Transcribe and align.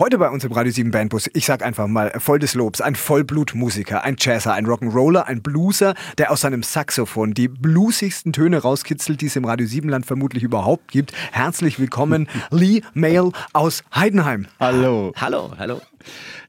Heute 0.00 0.16
bei 0.18 0.30
uns 0.30 0.44
im 0.44 0.52
Radio 0.52 0.70
7 0.70 0.92
Bandbus, 0.92 1.28
ich 1.34 1.44
sag 1.44 1.64
einfach 1.64 1.88
mal, 1.88 2.12
voll 2.20 2.38
des 2.38 2.54
Lobs, 2.54 2.80
ein 2.80 2.94
Vollblutmusiker, 2.94 4.04
ein 4.04 4.14
Jazzer, 4.16 4.54
ein 4.54 4.64
Rock'n'Roller, 4.64 5.22
ein 5.22 5.42
Blueser, 5.42 5.96
der 6.18 6.30
aus 6.30 6.42
seinem 6.42 6.62
Saxophon 6.62 7.34
die 7.34 7.48
bluesigsten 7.48 8.32
Töne 8.32 8.58
rauskitzelt, 8.58 9.20
die 9.20 9.26
es 9.26 9.34
im 9.34 9.44
Radio 9.44 9.66
7 9.66 9.88
Land 9.88 10.06
vermutlich 10.06 10.44
überhaupt 10.44 10.92
gibt. 10.92 11.12
Herzlich 11.32 11.80
willkommen, 11.80 12.28
Lee 12.52 12.82
Mail 12.94 13.32
aus 13.52 13.82
Heidenheim. 13.92 14.46
Hallo. 14.60 15.12
Hallo, 15.16 15.50
hallo. 15.58 15.80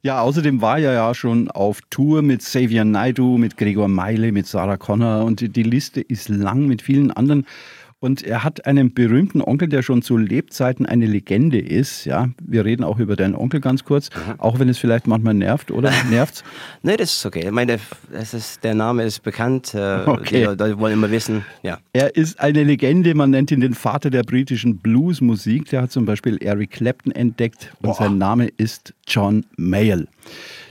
Ja, 0.03 0.21
außerdem 0.21 0.61
war 0.61 0.77
er 0.77 0.93
ja 0.93 1.15
schon 1.15 1.49
auf 1.49 1.79
Tour 1.89 2.21
mit 2.21 2.41
Xavier 2.41 2.85
Naidu, 2.85 3.39
mit 3.39 3.57
Gregor 3.57 3.87
Meile, 3.87 4.31
mit 4.31 4.45
Sarah 4.45 4.77
Connor 4.77 5.25
und 5.25 5.55
die 5.55 5.63
Liste 5.63 6.01
ist 6.01 6.29
lang 6.29 6.67
mit 6.67 6.83
vielen 6.83 7.09
anderen 7.09 7.47
und 8.01 8.23
er 8.23 8.43
hat 8.43 8.65
einen 8.65 8.93
berühmten 8.93 9.41
Onkel, 9.41 9.67
der 9.67 9.81
schon 9.81 10.01
zu 10.01 10.17
Lebzeiten 10.17 10.85
eine 10.85 11.05
Legende 11.05 11.59
ist. 11.59 12.05
Ja, 12.05 12.29
wir 12.41 12.63
reden 12.63 12.83
auch 12.83 12.97
über 12.97 13.15
deinen 13.15 13.35
Onkel 13.35 13.59
ganz 13.59 13.83
kurz, 13.83 14.09
mhm. 14.09 14.39
auch 14.39 14.59
wenn 14.59 14.69
es 14.69 14.77
vielleicht 14.77 15.05
manchmal 15.05 15.33
nervt, 15.33 15.69
oder? 15.71 15.91
Nervt's? 16.09 16.43
nee, 16.81 16.95
das 16.95 17.13
ist 17.13 17.25
okay. 17.25 17.43
Ich 17.45 17.51
meine, 17.51 17.77
das 18.11 18.33
ist, 18.33 18.63
der 18.63 18.73
Name 18.73 19.03
ist 19.03 19.21
bekannt. 19.21 19.73
Äh, 19.73 20.03
okay. 20.05 20.39
Die 20.39 20.43
Leute 20.45 20.79
wollen 20.79 20.93
immer 20.93 21.11
wissen, 21.11 21.45
ja. 21.61 21.79
Er 21.91 22.15
ist 22.15 22.39
eine 22.39 22.63
Legende, 22.63 23.13
man 23.15 23.31
nennt 23.31 23.51
ihn 23.51 23.59
den 23.59 23.73
Vater 23.73 24.09
der 24.09 24.23
britischen 24.23 24.77
Bluesmusik. 24.77 25.65
Der 25.69 25.81
hat 25.81 25.91
zum 25.91 26.05
Beispiel 26.05 26.37
Eric 26.41 26.71
Clapton 26.71 27.11
entdeckt 27.11 27.73
und 27.81 27.87
Boah. 27.87 27.95
sein 27.95 28.17
Name 28.17 28.47
ist 28.57 28.93
John 29.07 29.45
Mayall. 29.57 30.07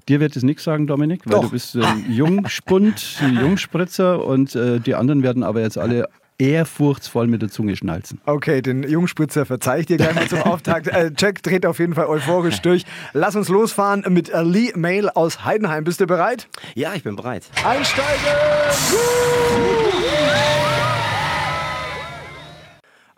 Dir 0.08 0.20
wird 0.20 0.34
es 0.36 0.42
nichts 0.42 0.64
sagen, 0.64 0.86
Dominik, 0.86 1.20
weil 1.26 1.32
Doch. 1.34 1.42
du 1.42 1.50
bist 1.50 1.76
ein 1.76 2.10
Jungspund, 2.10 3.20
Jungspritzer 3.40 4.24
und 4.24 4.54
äh, 4.54 4.80
die 4.80 4.94
anderen 4.94 5.22
werden 5.22 5.42
aber 5.42 5.60
jetzt 5.60 5.76
alle 5.76 6.08
ehrfurchtsvoll 6.38 7.26
mit 7.26 7.42
der 7.42 7.48
Zunge 7.48 7.76
schnalzen. 7.76 8.20
Okay, 8.24 8.62
den 8.62 8.82
Jungspritzer 8.82 9.44
verzeih 9.44 9.80
ich 9.80 9.86
dir 9.86 9.96
gleich 9.96 10.14
mal 10.14 10.28
zum 10.28 10.42
Auftakt. 10.42 10.86
Äh, 10.86 11.10
Jack 11.16 11.42
dreht 11.42 11.66
auf 11.66 11.78
jeden 11.78 11.94
Fall 11.94 12.06
euphorisch 12.06 12.60
durch. 12.60 12.84
Lass 13.12 13.36
uns 13.36 13.48
losfahren 13.48 14.04
mit 14.08 14.30
Lee 14.34 14.72
Mail 14.74 15.08
aus 15.10 15.44
Heidenheim. 15.44 15.84
Bist 15.84 16.00
du 16.00 16.06
bereit? 16.06 16.48
Ja, 16.74 16.94
ich 16.94 17.02
bin 17.02 17.16
bereit. 17.16 17.44
Einsteigen! 17.64 18.08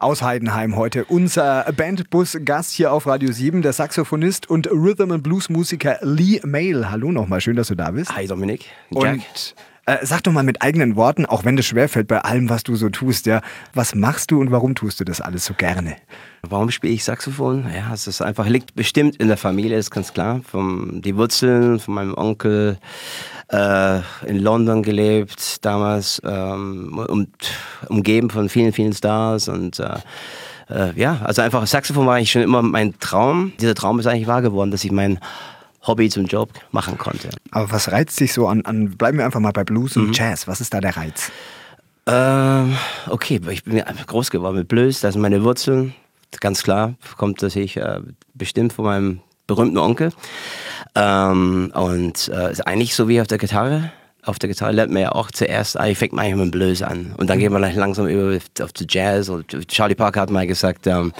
aus 0.01 0.23
Heidenheim 0.23 0.77
heute. 0.77 1.05
Unser 1.05 1.71
Bandbus-Gast 1.77 2.73
hier 2.73 2.91
auf 2.93 3.07
Radio 3.07 3.31
7, 3.31 3.61
der 3.61 3.75
Saxophonist 3.75 4.49
und 4.49 4.67
Rhythm 4.71 5.13
and 5.13 5.23
Blues 5.23 5.51
Musiker 5.51 5.99
Lee 6.01 6.41
Mail. 6.43 6.91
Hallo 6.91 7.13
nochmal, 7.13 7.43
schön, 7.43 7.57
dass 7.57 7.69
du 7.69 7.75
da 7.75 7.91
bist. 7.91 8.15
Hi 8.17 8.27
Dominik. 8.27 8.65
Jack. 8.91 9.13
Und 9.13 9.55
äh, 9.87 9.99
sag 10.03 10.23
doch 10.23 10.33
mal 10.33 10.43
mit 10.43 10.63
eigenen 10.63 10.97
Worten, 10.97 11.27
auch 11.27 11.45
wenn 11.45 11.57
das 11.57 11.67
schwerfällt 11.67 12.09
bei 12.09 12.21
allem, 12.21 12.49
was 12.49 12.63
du 12.63 12.77
so 12.77 12.89
tust, 12.89 13.27
ja, 13.27 13.41
was 13.75 13.95
machst 13.95 14.31
du 14.31 14.41
und 14.41 14.51
warum 14.51 14.75
tust 14.75 15.01
du 15.01 15.05
das 15.05 15.21
alles 15.21 15.45
so 15.45 15.55
gerne? 15.55 15.97
Warum 16.43 16.71
spiele 16.71 16.93
ich 16.95 17.05
Saxophon? 17.05 17.67
Ja, 17.75 17.93
es 17.93 18.07
ist 18.07 18.23
einfach, 18.23 18.47
liegt 18.47 18.75
bestimmt 18.75 19.17
in 19.17 19.29
der 19.29 19.37
Familie, 19.37 19.77
ist 19.77 19.91
ganz 19.91 20.13
klar. 20.13 20.41
Vom, 20.49 21.03
die 21.03 21.17
Wurzeln 21.17 21.79
von 21.79 21.95
meinem 21.95 22.15
Onkel, 22.15 22.79
äh, 23.53 24.01
in 24.27 24.39
London 24.39 24.83
gelebt 24.83 25.65
damals, 25.65 26.21
ähm, 26.25 27.05
um, 27.09 27.27
umgeben 27.89 28.31
von 28.31 28.49
vielen, 28.49 28.73
vielen 28.73 28.93
Stars 28.93 29.49
und 29.49 29.81
äh, 29.81 29.99
äh, 30.71 30.93
ja, 30.95 31.21
also 31.25 31.43
einfach 31.43 31.67
Saxophon 31.67 32.07
war 32.07 32.15
eigentlich 32.15 32.31
schon 32.31 32.43
immer 32.43 32.63
mein 32.63 32.99
Traum. 33.01 33.53
Dieser 33.61 33.75
Traum 33.75 33.99
ist 33.99 34.07
eigentlich 34.07 34.29
wahr 34.29 34.43
geworden, 34.43 34.71
dass 34.71 34.85
ich 34.85 34.93
mein 34.93 35.19
Hobby 35.87 36.09
zum 36.09 36.27
Job 36.27 36.53
machen 36.71 36.99
konnte. 36.99 37.31
Aber 37.51 37.71
was 37.71 37.91
reizt 37.91 38.21
dich 38.21 38.33
so 38.33 38.47
an, 38.47 38.65
an 38.65 38.97
bleiben 38.97 39.19
wir 39.19 39.25
einfach 39.25 39.41
mal 39.41 39.53
bei 39.53 39.65
Blues 39.65 39.97
und 39.97 40.09
mhm. 40.09 40.13
Jazz, 40.13 40.47
was 40.47 40.61
ist 40.61 40.75
da 40.75 40.81
der 40.81 40.97
Reiz? 40.97 41.31
Ähm, 42.07 42.77
okay, 43.09 43.41
ich 43.51 43.65
bin 43.65 43.83
groß 44.07 44.31
geworden 44.31 44.57
mit 44.57 44.69
Blues, 44.69 45.01
das 45.01 45.15
sind 45.15 45.23
meine 45.23 45.43
Wurzeln, 45.45 45.95
ganz 46.41 46.63
klar, 46.63 46.95
kommt 47.17 47.43
das 47.43 47.57
ich 47.57 47.77
äh, 47.77 48.01
bestimmt 48.35 48.73
von 48.73 48.85
meinem 48.85 49.21
berühmten 49.47 49.79
Onkel. 49.79 50.13
Ähm, 50.95 51.73
und 51.75 52.29
äh, 52.29 52.53
ist 52.53 52.67
eigentlich 52.67 52.95
so 52.95 53.09
wie 53.09 53.21
auf 53.21 53.27
der 53.27 53.39
Gitarre. 53.39 53.93
Auf 54.23 54.39
der 54.39 54.49
Gitarre 54.49 54.73
lernt 54.73 54.93
man 54.93 55.03
ja 55.03 55.13
auch 55.13 55.31
zuerst, 55.31 55.77
eigentlich 55.77 55.99
fängt 55.99 56.13
man 56.13 56.25
eigentlich 56.25 56.45
mit 56.45 56.53
Blues 56.53 56.83
an. 56.83 57.15
Und 57.17 57.29
dann 57.29 57.39
mhm. 57.39 57.43
geht 57.43 57.51
man 57.51 57.63
langsam 57.63 58.07
über 58.07 58.39
auf 58.61 58.73
die 58.73 58.87
Jazz. 58.89 59.31
Charlie 59.67 59.95
Parker 59.95 60.21
hat 60.21 60.31
mal 60.31 60.47
gesagt, 60.47 60.87
ähm, 60.87 61.13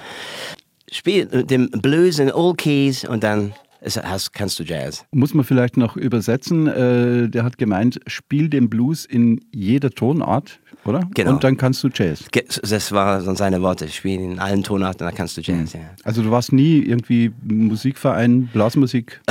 spiel 0.91 1.27
den 1.27 1.71
Blues 1.71 2.19
in 2.19 2.31
all 2.31 2.55
keys 2.55 3.05
und 3.05 3.25
dann 3.25 3.53
hast, 3.83 4.33
kannst 4.33 4.59
du 4.59 4.63
Jazz. 4.63 5.05
Muss 5.11 5.35
man 5.35 5.45
vielleicht 5.45 5.77
noch 5.77 5.97
übersetzen. 5.97 6.67
Äh, 6.67 7.29
der 7.29 7.45
hat 7.45 7.59
gemeint, 7.59 8.01
spiel 8.07 8.49
den 8.49 8.69
Blues 8.69 9.05
in 9.05 9.41
jeder 9.53 9.91
Tonart, 9.91 10.61
oder? 10.85 11.09
Genau. 11.15 11.33
Und 11.33 11.45
dann 11.45 11.57
kannst 11.57 11.83
du 11.83 11.89
Jazz. 11.93 12.25
Das 12.63 12.93
waren 12.93 13.37
seine 13.37 13.63
Worte. 13.63 13.89
Spiel 13.89 14.21
in 14.21 14.39
allen 14.39 14.63
Tonarten, 14.63 15.07
dann 15.07 15.15
kannst 15.15 15.37
du 15.37 15.41
Jazz, 15.41 15.75
mhm. 15.75 15.81
ja. 15.81 15.87
Also 16.05 16.23
du 16.23 16.31
warst 16.31 16.53
nie 16.53 16.79
irgendwie 16.79 17.33
Musikverein, 17.43 18.47
Blasmusik? 18.47 19.21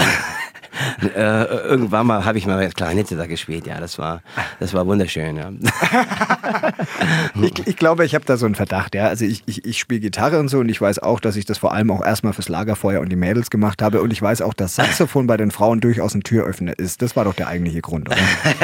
äh, 1.15 1.43
irgendwann 1.43 2.07
mal 2.07 2.25
habe 2.25 2.37
ich 2.37 2.45
mal 2.45 2.69
Klarinette 2.69 3.15
da 3.15 3.25
gespielt, 3.25 3.67
ja, 3.67 3.79
das 3.79 3.97
war, 3.97 4.21
das 4.59 4.73
war 4.73 4.85
wunderschön. 4.85 5.37
Ja. 5.37 5.51
ich, 7.41 7.67
ich, 7.67 7.75
glaube, 7.77 8.05
ich 8.05 8.15
habe 8.15 8.25
da 8.25 8.37
so 8.37 8.45
einen 8.45 8.55
Verdacht, 8.55 8.95
ja. 8.95 9.07
Also 9.07 9.25
ich, 9.25 9.43
ich, 9.45 9.65
ich 9.65 9.79
spiele 9.79 9.99
Gitarre 9.99 10.39
und 10.39 10.47
so 10.47 10.59
und 10.59 10.69
ich 10.69 10.79
weiß 10.79 10.99
auch, 10.99 11.19
dass 11.19 11.35
ich 11.35 11.45
das 11.45 11.57
vor 11.57 11.73
allem 11.73 11.91
auch 11.91 12.03
erstmal 12.03 12.33
fürs 12.33 12.49
Lagerfeuer 12.49 13.01
und 13.01 13.09
die 13.09 13.15
Mädels 13.15 13.49
gemacht 13.49 13.81
habe 13.81 14.01
und 14.01 14.11
ich 14.11 14.21
weiß 14.21 14.41
auch, 14.41 14.53
dass 14.53 14.75
Saxophon 14.75 15.27
bei 15.27 15.37
den 15.37 15.51
Frauen 15.51 15.81
durchaus 15.81 16.13
ein 16.13 16.21
Türöffner 16.21 16.77
ist. 16.77 17.01
Das 17.01 17.15
war 17.15 17.25
doch 17.25 17.33
der 17.33 17.47
eigentliche 17.47 17.81
Grund, 17.81 18.09
oder? 18.09 18.17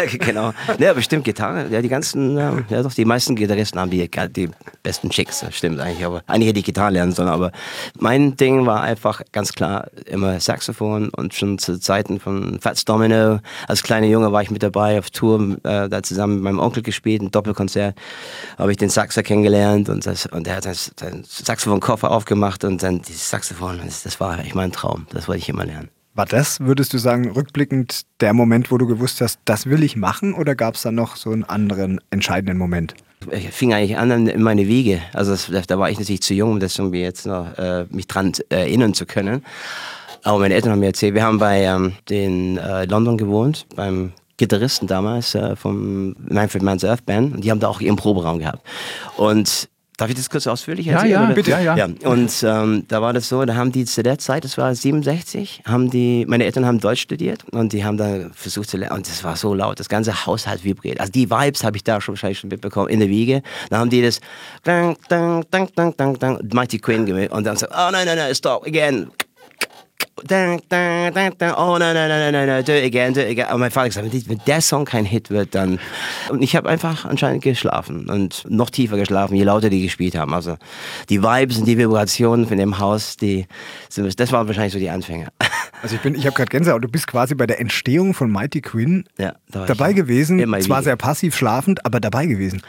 genau. 0.19 0.53
Ja, 0.79 0.93
bestimmt 0.93 1.25
Gitarre. 1.25 1.67
Ja, 1.69 1.81
die 1.81 1.89
ganzen, 1.89 2.37
ja, 2.37 2.83
doch, 2.83 2.93
die 2.93 3.05
meisten 3.05 3.35
Gitarristen 3.35 3.79
haben 3.79 3.89
die, 3.89 4.09
die 4.35 4.49
besten 4.83 5.09
Chicks, 5.09 5.41
das 5.41 5.55
stimmt 5.55 5.79
eigentlich. 5.79 6.05
Aber 6.05 6.21
einige, 6.27 6.53
die 6.53 6.63
Gitarre 6.63 6.91
lernen 6.91 7.11
sollen, 7.11 7.29
aber 7.29 7.51
mein 7.99 8.35
Ding 8.37 8.65
war 8.65 8.81
einfach 8.81 9.21
ganz 9.31 9.53
klar 9.53 9.87
immer 10.05 10.39
Saxophon 10.39 11.09
und 11.09 11.33
schon 11.33 11.57
zur 11.57 11.79
Zeit 11.79 12.04
Zeiten 12.05 12.19
von 12.19 12.59
Fats 12.59 12.85
Domino. 12.85 13.39
Als 13.67 13.83
kleiner 13.83 14.07
Junge 14.07 14.31
war 14.31 14.41
ich 14.41 14.51
mit 14.51 14.63
dabei 14.63 14.99
auf 14.99 15.09
Tour, 15.09 15.57
äh, 15.63 15.89
da 15.89 16.03
zusammen 16.03 16.35
mit 16.35 16.43
meinem 16.43 16.59
Onkel 16.59 16.83
gespielt, 16.83 17.21
ein 17.21 17.31
Doppelkonzert. 17.31 17.97
Habe 18.57 18.71
ich 18.71 18.77
den 18.77 18.89
Saxer 18.89 19.23
kennengelernt 19.23 19.89
und, 19.89 20.05
das, 20.05 20.25
und 20.27 20.47
er 20.47 20.57
hat 20.57 20.63
seinen 20.63 21.23
Saxophon-Koffer 21.23 22.11
aufgemacht 22.11 22.63
und 22.63 22.81
dann 22.83 23.01
dieses 23.01 23.29
Saxophon, 23.29 23.79
das, 23.83 24.03
das 24.03 24.19
war 24.19 24.39
echt 24.39 24.55
mein 24.55 24.71
Traum. 24.71 25.07
Das 25.11 25.27
wollte 25.27 25.39
ich 25.39 25.49
immer 25.49 25.65
lernen. 25.65 25.89
War 26.13 26.25
das, 26.25 26.61
würdest 26.61 26.93
du 26.93 26.97
sagen, 26.97 27.31
rückblickend 27.31 28.03
der 28.21 28.33
Moment, 28.33 28.71
wo 28.71 28.77
du 28.77 28.87
gewusst 28.87 29.19
hast, 29.19 29.39
das 29.43 29.65
will 29.65 29.83
ich 29.83 29.97
machen 29.97 30.33
oder 30.33 30.55
gab 30.55 30.75
es 30.75 30.83
da 30.83 30.91
noch 30.91 31.17
so 31.17 31.31
einen 31.31 31.43
anderen 31.43 31.99
entscheidenden 32.09 32.57
Moment? 32.57 32.93
Ich 33.31 33.49
fing 33.49 33.73
eigentlich 33.73 33.97
an 33.97 34.27
in 34.27 34.41
meine 34.41 34.67
Wiege. 34.67 35.01
Also 35.11 35.31
das, 35.31 35.67
da 35.67 35.79
war 35.79 35.89
ich 35.89 35.97
natürlich 35.97 36.21
zu 36.21 36.33
jung, 36.33 36.51
um 36.51 36.59
das 36.59 36.77
irgendwie 36.77 37.01
jetzt 37.01 37.25
noch 37.25 37.57
äh, 37.57 37.85
mich 37.89 38.07
dran 38.07 38.31
erinnern 38.49 38.93
zu 38.93 39.05
können. 39.05 39.43
Aber 40.25 40.39
meine 40.39 40.55
Eltern 40.55 40.71
haben 40.71 40.79
mir 40.79 40.87
erzählt, 40.87 41.13
wir 41.13 41.23
haben 41.23 41.37
bei 41.37 41.61
ähm, 41.61 41.93
den 42.09 42.57
äh, 42.57 42.85
London 42.85 43.15
gewohnt, 43.15 43.67
beim 43.75 44.11
Gitarristen 44.37 44.87
damals 44.87 45.35
äh, 45.35 45.55
vom 45.55 46.15
Manfred 46.27 46.63
Mann's 46.63 46.83
Earth 46.83 47.05
Band 47.05 47.35
und 47.35 47.43
die 47.43 47.51
haben 47.51 47.59
da 47.59 47.67
auch 47.67 47.79
ihren 47.79 47.95
Proberaum 47.95 48.39
gehabt. 48.39 48.59
Und 49.17 49.69
Darf 49.97 50.09
ich 50.09 50.15
das 50.15 50.29
kurz 50.29 50.45
ausführlich 50.45 50.87
erzählen? 50.87 51.11
Ja, 51.11 51.29
ja, 51.29 51.33
bitte. 51.33 51.51
Ja, 51.51 51.59
ja. 51.61 51.75
ja. 51.77 51.85
Und 52.03 52.43
ähm, 52.43 52.83
da 52.89 53.01
war 53.01 53.13
das 53.13 53.29
so, 53.29 53.45
da 53.45 53.55
haben 53.55 53.71
die 53.71 53.85
zu 53.85 54.03
der 54.03 54.17
Zeit, 54.17 54.43
das 54.43 54.57
war 54.57 54.75
67, 54.75 55.61
haben 55.65 55.89
die, 55.89 56.25
meine 56.27 56.43
Eltern 56.43 56.65
haben 56.65 56.81
Deutsch 56.81 56.99
studiert 57.01 57.45
und 57.51 57.71
die 57.71 57.85
haben 57.85 57.95
da 57.95 58.29
versucht 58.33 58.69
zu 58.69 58.75
lernen 58.75 58.97
und 58.97 59.07
das 59.07 59.23
war 59.23 59.37
so 59.37 59.53
laut, 59.53 59.79
das 59.79 59.87
ganze 59.87 60.25
Haus 60.25 60.47
hat 60.47 60.65
vibriert. 60.65 60.99
Also 60.99 61.13
die 61.13 61.29
Vibes 61.29 61.63
habe 61.63 61.77
ich 61.77 61.83
da 61.85 62.01
schon 62.01 62.15
wahrscheinlich 62.15 62.39
schon 62.39 62.49
mitbekommen 62.49 62.89
in 62.89 62.99
der 62.99 63.07
Wiege. 63.07 63.41
Dann 63.69 63.79
haben 63.79 63.89
die 63.89 64.01
das 64.01 64.19
dang, 64.63 64.97
dang, 65.07 65.45
dang, 65.49 65.69
dang, 65.73 65.95
dang, 65.95 66.19
dang, 66.19 66.39
Mighty 66.51 66.79
Queen 66.79 67.05
gemacht 67.05 67.31
und 67.31 67.45
dann 67.45 67.55
so, 67.55 67.65
oh 67.67 67.89
nein, 67.89 68.05
nein, 68.05 68.17
nein, 68.17 68.35
stop, 68.35 68.67
again, 68.67 69.07
oh 71.57 71.77
nein, 71.77 71.93
nein, 71.93 72.09
nein, 72.09 72.31
nein, 72.33 72.47
nein, 72.47 72.65
do 72.65 72.71
it 72.71 72.85
again, 72.85 73.13
do 73.13 73.21
it 73.21 73.29
again. 73.29 73.53
Und 73.53 73.59
mein 73.59 73.71
Vater 73.71 73.89
gesagt, 73.89 74.29
wenn 74.29 74.41
der 74.47 74.61
Song 74.61 74.85
kein 74.85 75.05
Hit 75.05 75.29
wird, 75.29 75.53
dann... 75.55 75.79
Und 76.29 76.41
ich 76.41 76.55
habe 76.55 76.69
einfach 76.69 77.05
anscheinend 77.05 77.43
geschlafen 77.43 78.09
und 78.09 78.43
noch 78.49 78.69
tiefer 78.69 78.97
geschlafen, 78.97 79.35
je 79.35 79.43
lauter 79.43 79.69
die 79.69 79.83
gespielt 79.83 80.15
haben. 80.15 80.33
Also 80.33 80.57
die 81.09 81.21
Vibes 81.21 81.57
und 81.57 81.65
die 81.65 81.77
Vibrationen 81.77 82.47
von 82.47 82.57
dem 82.57 82.79
Haus, 82.79 83.17
die, 83.17 83.47
das 83.95 84.31
waren 84.31 84.47
wahrscheinlich 84.47 84.73
so 84.73 84.79
die 84.79 84.89
Anfänge. 84.89 85.27
Also 85.81 85.97
ich 85.97 86.01
bin, 86.01 86.15
ich 86.15 86.25
habe 86.25 86.35
gerade 86.35 86.49
Gänsehaut, 86.49 86.83
du 86.83 86.87
bist 86.87 87.05
quasi 87.05 87.35
bei 87.35 87.45
der 87.45 87.59
Entstehung 87.59 88.15
von 88.15 88.31
Mighty 88.31 88.61
Quinn 88.61 89.03
ja, 89.19 89.35
dabei 89.49 89.93
gewesen, 89.93 90.39
zwar 90.61 90.81
sehr 90.81 90.95
passiv 90.95 91.35
schlafend, 91.35 91.85
aber 91.85 91.99
dabei 91.99 92.25
gewesen. 92.25 92.63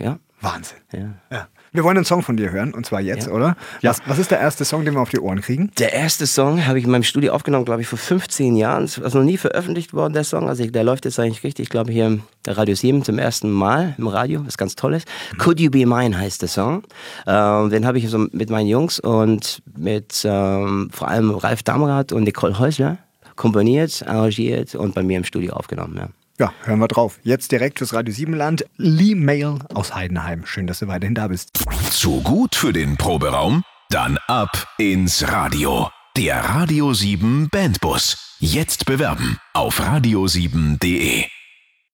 Ja. 0.00 0.18
Wahnsinn. 0.40 0.78
Ja. 0.92 1.14
ja. 1.30 1.48
Wir 1.72 1.84
wollen 1.84 1.96
einen 1.96 2.04
Song 2.04 2.22
von 2.22 2.36
dir 2.36 2.50
hören, 2.50 2.74
und 2.74 2.84
zwar 2.84 3.00
jetzt, 3.00 3.28
ja. 3.28 3.32
oder? 3.32 3.56
Ja. 3.80 3.90
Was, 3.90 4.00
was, 4.06 4.18
ist 4.18 4.30
der 4.32 4.40
erste 4.40 4.64
Song, 4.64 4.84
den 4.84 4.94
wir 4.94 5.00
auf 5.00 5.10
die 5.10 5.20
Ohren 5.20 5.40
kriegen? 5.40 5.70
Der 5.78 5.92
erste 5.92 6.26
Song 6.26 6.66
habe 6.66 6.78
ich 6.78 6.84
in 6.84 6.90
meinem 6.90 7.04
Studio 7.04 7.32
aufgenommen, 7.32 7.64
glaube 7.64 7.82
ich, 7.82 7.86
vor 7.86 7.98
15 7.98 8.56
Jahren. 8.56 8.84
Es 8.84 8.98
ist 8.98 9.14
noch 9.14 9.22
nie 9.22 9.36
veröffentlicht 9.36 9.94
worden, 9.94 10.12
der 10.12 10.24
Song. 10.24 10.48
Also 10.48 10.66
der 10.66 10.82
läuft 10.82 11.04
jetzt 11.04 11.20
eigentlich 11.20 11.44
richtig, 11.44 11.64
ich 11.64 11.70
glaube, 11.70 11.92
hier 11.92 12.06
im 12.06 12.22
Radio 12.46 12.74
7 12.74 13.04
zum 13.04 13.18
ersten 13.18 13.50
Mal 13.50 13.94
im 13.98 14.08
Radio, 14.08 14.44
was 14.44 14.58
ganz 14.58 14.74
toll 14.74 14.94
ist. 14.94 15.06
Mhm. 15.32 15.38
Could 15.38 15.60
You 15.60 15.70
Be 15.70 15.86
Mine 15.86 16.18
heißt 16.18 16.42
der 16.42 16.48
Song. 16.48 16.82
Ähm, 17.26 17.70
den 17.70 17.86
habe 17.86 17.98
ich 17.98 18.08
so 18.08 18.18
mit 18.18 18.50
meinen 18.50 18.66
Jungs 18.66 18.98
und 18.98 19.62
mit 19.76 20.22
ähm, 20.24 20.90
vor 20.92 21.08
allem 21.08 21.30
Ralf 21.30 21.62
Damrath 21.62 22.12
und 22.12 22.24
Nicole 22.24 22.58
Häusler 22.58 22.98
komponiert, 23.36 24.04
arrangiert 24.06 24.74
und 24.74 24.94
bei 24.94 25.02
mir 25.02 25.18
im 25.18 25.24
Studio 25.24 25.54
aufgenommen. 25.54 25.96
Ja. 25.96 26.08
Ja, 26.40 26.54
hören 26.64 26.78
wir 26.78 26.88
drauf. 26.88 27.20
Jetzt 27.22 27.52
direkt 27.52 27.80
fürs 27.80 27.92
Radio 27.92 28.14
7 28.14 28.32
Land. 28.32 28.64
Lee 28.78 29.14
Mail 29.14 29.58
aus 29.74 29.94
Heidenheim. 29.94 30.46
Schön, 30.46 30.66
dass 30.66 30.78
du 30.78 30.88
weiterhin 30.88 31.14
da 31.14 31.28
bist. 31.28 31.50
Zu 31.90 32.22
gut 32.22 32.54
für 32.54 32.72
den 32.72 32.96
Proberaum? 32.96 33.62
Dann 33.90 34.16
ab 34.26 34.66
ins 34.78 35.28
Radio. 35.30 35.90
Der 36.16 36.42
Radio 36.42 36.94
7 36.94 37.50
Bandbus. 37.50 38.38
Jetzt 38.38 38.86
bewerben 38.86 39.36
auf 39.52 39.82
radio7.de. 39.82 41.26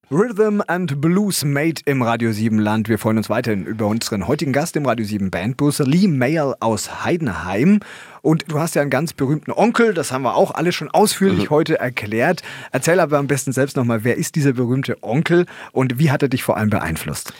Rhythm 0.09 0.63
and 0.69 1.01
Blues 1.01 1.45
Made 1.45 1.83
im 1.85 2.01
Radio 2.01 2.31
7 2.31 2.61
Land. 2.61 2.89
Wir 2.89 2.97
freuen 2.97 3.17
uns 3.17 3.29
weiterhin 3.29 3.67
über 3.67 3.89
unseren 3.89 4.29
heutigen 4.29 4.53
Gast 4.53 4.77
im 4.77 4.87
Radio 4.87 5.05
7 5.05 5.33
Bandbus, 5.33 5.81
Lee 5.81 6.07
Mayle 6.07 6.55
aus 6.61 7.05
Heidenheim. 7.05 7.81
Und 8.23 8.45
du 8.47 8.61
hast 8.61 8.77
ja 8.77 8.83
einen 8.83 8.91
ganz 8.93 9.15
berühmten 9.15 9.51
Onkel, 9.51 9.95
das 9.95 10.13
haben 10.13 10.23
wir 10.23 10.37
auch 10.37 10.53
alle 10.53 10.71
schon 10.71 10.89
ausführlich 10.93 11.47
mhm. 11.47 11.51
heute 11.51 11.81
erklärt. 11.81 12.45
Erzähl 12.71 13.01
aber 13.01 13.19
am 13.19 13.27
besten 13.27 13.51
selbst 13.51 13.77
nochmal, 13.77 14.05
wer 14.05 14.17
ist 14.17 14.37
dieser 14.37 14.53
berühmte 14.53 14.97
Onkel 15.03 15.45
und 15.73 15.99
wie 15.99 16.13
hat 16.13 16.23
er 16.23 16.29
dich 16.29 16.45
vor 16.45 16.57
allem 16.57 16.71
beeinflusst? 16.71 17.33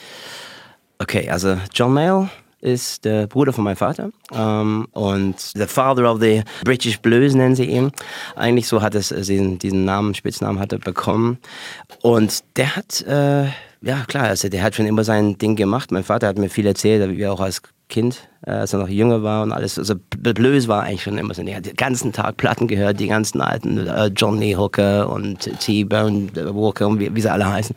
Okay, 0.99 1.29
also 1.29 1.57
John 1.73 1.93
Mayle 1.93 2.29
ist 2.67 3.05
der 3.05 3.27
Bruder 3.27 3.53
von 3.53 3.63
meinem 3.63 3.77
Vater 3.77 4.11
ähm, 4.33 4.87
und 4.91 5.39
the 5.39 5.65
father 5.65 6.11
of 6.11 6.19
the 6.19 6.43
British 6.63 6.99
Blues 6.99 7.33
nennen 7.33 7.55
sie 7.55 7.65
ihn. 7.65 7.91
Eigentlich 8.35 8.67
so 8.67 8.81
hat 8.81 8.93
es 8.93 9.11
äh, 9.11 9.21
diesen, 9.21 9.57
diesen 9.57 9.85
Namen, 9.85 10.13
Spitznamen 10.13 10.59
hat 10.59 10.73
er 10.73 10.79
bekommen. 10.79 11.37
Und 12.01 12.43
der 12.57 12.75
hat, 12.75 13.01
äh, 13.07 13.45
ja 13.81 14.03
klar, 14.07 14.25
also 14.25 14.49
der 14.49 14.63
hat 14.63 14.75
schon 14.75 14.85
immer 14.85 15.03
sein 15.03 15.37
Ding 15.37 15.55
gemacht. 15.55 15.91
Mein 15.91 16.03
Vater 16.03 16.27
hat 16.27 16.37
mir 16.37 16.49
viel 16.49 16.65
erzählt, 16.65 17.09
wie 17.09 17.21
er 17.21 17.31
auch 17.31 17.39
als 17.39 17.61
Kind, 17.87 18.27
äh, 18.45 18.51
als 18.51 18.73
er 18.73 18.79
noch 18.79 18.89
jünger 18.89 19.23
war 19.23 19.43
und 19.43 19.51
alles. 19.51 19.77
Also 19.77 19.95
Blues 20.17 20.67
war 20.67 20.83
eigentlich 20.83 21.03
schon 21.03 21.17
immer 21.17 21.33
so. 21.33 21.41
Er 21.41 21.57
hat 21.57 21.65
den 21.65 21.75
ganzen 21.75 22.13
Tag 22.13 22.37
Platten 22.37 22.67
gehört, 22.67 22.99
die 22.99 23.07
ganzen 23.07 23.41
alten 23.41 23.87
äh, 23.87 24.07
Johnny 24.07 24.53
Hooker 24.53 25.09
und 25.09 25.49
T-Bone 25.59 26.29
Walker 26.53 26.87
und 26.87 26.99
wie, 26.99 27.13
wie 27.15 27.21
sie 27.21 27.31
alle 27.31 27.49
heißen. 27.51 27.75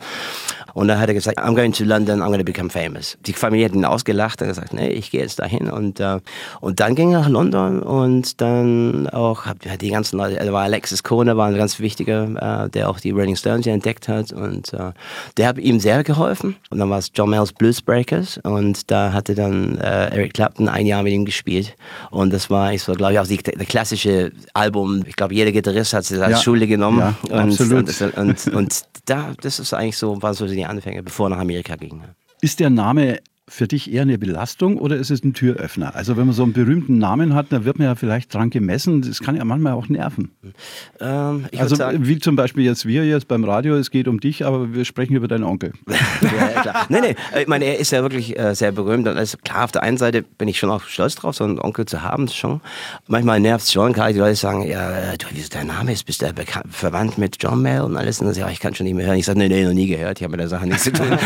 Und 0.73 0.87
dann 0.87 0.99
hat 0.99 1.09
er 1.09 1.13
gesagt, 1.13 1.37
I'm 1.39 1.55
going 1.55 1.73
to 1.73 1.83
London, 1.83 2.21
I'm 2.21 2.27
going 2.27 2.39
to 2.39 2.45
become 2.45 2.69
famous. 2.69 3.17
Die 3.25 3.33
Familie 3.33 3.65
hat 3.65 3.75
ihn 3.75 3.85
ausgelacht 3.85 4.41
und 4.41 4.47
gesagt, 4.47 4.73
nee, 4.73 4.89
ich 4.89 5.11
gehe 5.11 5.21
jetzt 5.21 5.39
dahin. 5.39 5.69
Und, 5.69 5.99
äh, 5.99 6.19
und 6.59 6.79
dann 6.79 6.95
ging 6.95 7.11
er 7.11 7.21
nach 7.21 7.29
London 7.29 7.81
und 7.81 8.41
dann 8.41 9.09
auch, 9.09 9.45
hat 9.45 9.81
die 9.81 9.89
ganzen 9.89 10.17
Leute, 10.17 10.35
da 10.35 10.53
war 10.53 10.63
Alexis 10.63 11.03
Kohner, 11.03 11.37
war 11.37 11.47
ein 11.47 11.57
ganz 11.57 11.79
wichtiger, 11.79 12.65
äh, 12.65 12.69
der 12.69 12.89
auch 12.89 12.99
die 12.99 13.11
Rolling 13.11 13.35
Stones 13.35 13.67
entdeckt 13.67 14.07
hat. 14.07 14.31
Und 14.31 14.73
äh, 14.73 14.91
der 15.37 15.47
hat 15.47 15.57
ihm 15.57 15.79
sehr 15.79 16.03
geholfen. 16.03 16.55
Und 16.69 16.79
dann 16.79 16.89
war 16.89 16.99
es 16.99 17.11
John 17.13 17.29
Mayall's 17.29 17.53
Blues 17.53 17.81
Breakers. 17.81 18.39
Und 18.43 18.89
da 18.89 19.13
hatte 19.13 19.35
dann 19.35 19.77
äh, 19.77 20.07
Eric 20.11 20.33
Clapton 20.33 20.50
ein 20.59 20.85
Jahr 20.85 21.03
mit 21.03 21.13
ihm 21.13 21.25
gespielt. 21.25 21.75
Und 22.09 22.31
das 22.31 22.49
war, 22.49 22.73
ich 22.73 22.83
so, 22.83 22.93
glaube 22.93 23.13
ich, 23.13 23.19
auch 23.19 23.27
die, 23.27 23.37
der 23.37 23.65
klassische 23.65 24.31
Album. 24.53 25.03
Ich 25.07 25.15
glaube, 25.15 25.33
jeder 25.33 25.51
Gitarrist 25.51 25.93
hat 25.93 26.03
es 26.03 26.19
als 26.19 26.31
ja. 26.31 26.37
Schule 26.37 26.67
genommen. 26.67 26.99
Ja, 26.99 27.15
und, 27.23 27.51
absolut. 27.51 28.01
Und, 28.01 28.17
und, 28.17 28.47
und, 28.53 28.81
da, 29.05 29.33
das 29.41 29.59
ist 29.59 29.73
eigentlich 29.73 29.97
so, 29.97 30.21
war 30.21 30.33
so 30.33 30.47
die 30.47 30.65
Anfänge, 30.65 31.03
bevor 31.03 31.27
er 31.27 31.31
nach 31.31 31.39
Amerika 31.39 31.75
ging. 31.75 32.01
Ist 32.41 32.59
der 32.59 32.69
Name 32.69 33.19
für 33.49 33.67
dich 33.67 33.91
eher 33.91 34.03
eine 34.03 34.17
Belastung 34.17 34.77
oder 34.77 34.95
ist 34.95 35.11
es 35.11 35.23
ein 35.23 35.33
Türöffner? 35.33 35.95
Also 35.95 36.15
wenn 36.15 36.25
man 36.25 36.33
so 36.33 36.43
einen 36.43 36.53
berühmten 36.53 36.97
Namen 36.99 37.33
hat, 37.33 37.47
dann 37.49 37.65
wird 37.65 37.79
man 37.79 37.87
ja 37.87 37.95
vielleicht 37.95 38.33
dran 38.33 38.49
gemessen. 38.49 39.01
Das 39.01 39.19
kann 39.19 39.35
ja 39.35 39.43
manchmal 39.43 39.73
auch 39.73 39.89
nerven. 39.89 40.31
Ähm, 40.99 41.45
also 41.57 41.75
sagen, 41.75 42.07
wie 42.07 42.19
zum 42.19 42.35
Beispiel 42.35 42.63
jetzt 42.63 42.85
wir 42.85 43.05
jetzt 43.05 43.27
beim 43.27 43.43
Radio, 43.43 43.75
es 43.75 43.91
geht 43.91 44.07
um 44.07 44.19
dich, 44.19 44.45
aber 44.45 44.73
wir 44.73 44.85
sprechen 44.85 45.15
über 45.15 45.27
deinen 45.27 45.43
Onkel. 45.43 45.73
ja, 46.21 46.61
klar. 46.61 46.85
nee, 46.89 47.01
nee, 47.01 47.15
ich 47.39 47.47
meine, 47.47 47.65
er 47.65 47.79
ist 47.79 47.91
ja 47.91 48.01
wirklich 48.01 48.39
äh, 48.39 48.55
sehr 48.55 48.71
berühmt 48.71 49.07
und 49.07 49.17
also 49.17 49.37
klar, 49.43 49.65
auf 49.65 49.71
der 49.71 49.83
einen 49.83 49.97
Seite 49.97 50.21
bin 50.21 50.47
ich 50.47 50.57
schon 50.57 50.69
auch 50.69 50.83
stolz 50.83 51.15
drauf, 51.15 51.35
so 51.35 51.43
einen 51.43 51.59
Onkel 51.59 51.85
zu 51.85 52.03
haben, 52.03 52.27
schon. 52.27 52.61
Manchmal 53.07 53.39
nervt 53.39 53.65
es 53.65 53.73
schon, 53.73 53.91
gerade 53.91 54.13
die 54.13 54.19
Leute 54.19 54.35
sagen, 54.35 54.65
ja, 54.67 55.17
du, 55.17 55.25
wie 55.31 55.39
ist 55.39 55.55
dein 55.55 55.67
Name 55.67 55.91
ist, 55.91 56.05
bist 56.05 56.21
du 56.21 56.31
verwandt 56.69 57.17
mit 57.17 57.37
John 57.39 57.61
Mayle 57.61 57.85
und 57.85 57.97
alles 57.97 58.19
und 58.19 58.27
dann 58.27 58.33
sage 58.33 58.45
ich, 58.45 58.49
ja, 58.49 58.53
ich 58.53 58.59
kann 58.59 58.75
schon 58.75 58.85
nicht 58.85 58.95
mehr 58.95 59.07
hören. 59.07 59.17
Ich 59.17 59.25
sage, 59.25 59.39
nee, 59.39 59.49
nee, 59.49 59.65
noch 59.65 59.73
nie 59.73 59.87
gehört, 59.87 60.19
ich 60.19 60.23
habe 60.23 60.31
mit 60.31 60.39
der 60.39 60.47
Sache 60.47 60.67
nichts 60.67 60.83
zu 60.83 60.93
tun. 60.93 61.07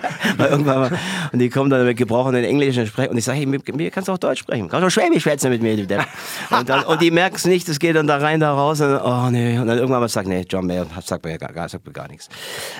Weil 0.36 0.50
irgendwann 0.50 0.78
mal, 0.80 0.98
und 1.32 1.38
die 1.38 1.48
kommen 1.48 1.59
dann 1.68 1.84
mit 1.84 1.96
gebrochenen 1.96 2.44
Englisch 2.44 2.78
und 2.78 2.86
sprechen. 2.86 3.10
Und 3.10 3.18
ich 3.18 3.24
sage, 3.24 3.38
hey, 3.38 3.46
mit 3.46 3.76
mir 3.76 3.90
kannst 3.90 4.08
du 4.08 4.12
auch 4.12 4.18
Deutsch 4.18 4.40
sprechen. 4.40 4.68
Kannst 4.68 4.82
du 4.82 4.86
auch 4.86 4.90
Schwäbisch 4.90 5.24
schwätzen 5.24 5.50
mit 5.50 5.60
mir, 5.60 5.76
du 5.76 5.86
Depp. 5.86 6.06
Und, 6.50 6.68
dann, 6.68 6.84
und 6.84 7.00
die 7.02 7.10
merken 7.10 7.36
es 7.36 7.44
nicht, 7.44 7.68
es 7.68 7.78
geht 7.78 7.96
dann 7.96 8.06
da 8.06 8.18
rein, 8.18 8.40
da 8.40 8.52
raus. 8.52 8.80
Und, 8.80 8.96
oh 8.96 9.30
nee. 9.30 9.58
Und 9.58 9.66
dann 9.66 9.78
irgendwann 9.78 10.00
mal 10.00 10.08
sagt, 10.08 10.28
nee, 10.28 10.44
John 10.48 10.66
Mayle, 10.66 10.86
sagt 11.04 11.24
mir 11.24 11.38
gar, 11.38 11.68
sagt 11.68 11.86
mir 11.86 11.92
gar 11.92 12.08
nichts. 12.08 12.28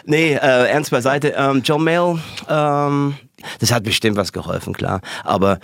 Nee, 0.04 0.32
äh, 0.34 0.70
ernst 0.70 0.90
beiseite. 0.90 1.34
Ähm, 1.36 1.62
John 1.64 1.84
Mayle, 1.84 2.18
ähm, 2.48 3.14
das 3.58 3.72
hat 3.72 3.84
bestimmt 3.84 4.16
was 4.16 4.32
geholfen, 4.32 4.72
klar. 4.72 5.00
Aber 5.24 5.58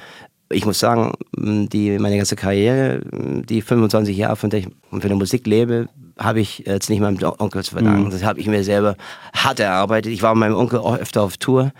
ich 0.50 0.64
muss 0.64 0.78
sagen, 0.78 1.12
die, 1.36 1.98
meine 1.98 2.16
ganze 2.16 2.36
Karriere, 2.36 3.00
die 3.12 3.62
25 3.62 4.16
Jahre, 4.16 4.36
von 4.36 4.50
der 4.50 4.60
ich 4.60 4.68
von 4.90 5.00
der 5.00 5.16
Musik 5.16 5.46
lebe, 5.46 5.88
habe 6.18 6.40
ich 6.40 6.60
jetzt 6.66 6.88
nicht 6.88 7.00
meinem 7.00 7.18
Onkel 7.38 7.62
zu 7.62 7.72
verdanken. 7.72 8.04
Mhm. 8.04 8.10
Das 8.10 8.24
habe 8.24 8.40
ich 8.40 8.46
mir 8.46 8.64
selber 8.64 8.96
hart 9.34 9.60
erarbeitet. 9.60 10.12
Ich 10.12 10.22
war 10.22 10.34
mit 10.34 10.40
meinem 10.40 10.56
Onkel 10.56 10.78
auch 10.78 10.96
öfter 10.96 11.22
auf 11.22 11.36
Tour, 11.36 11.72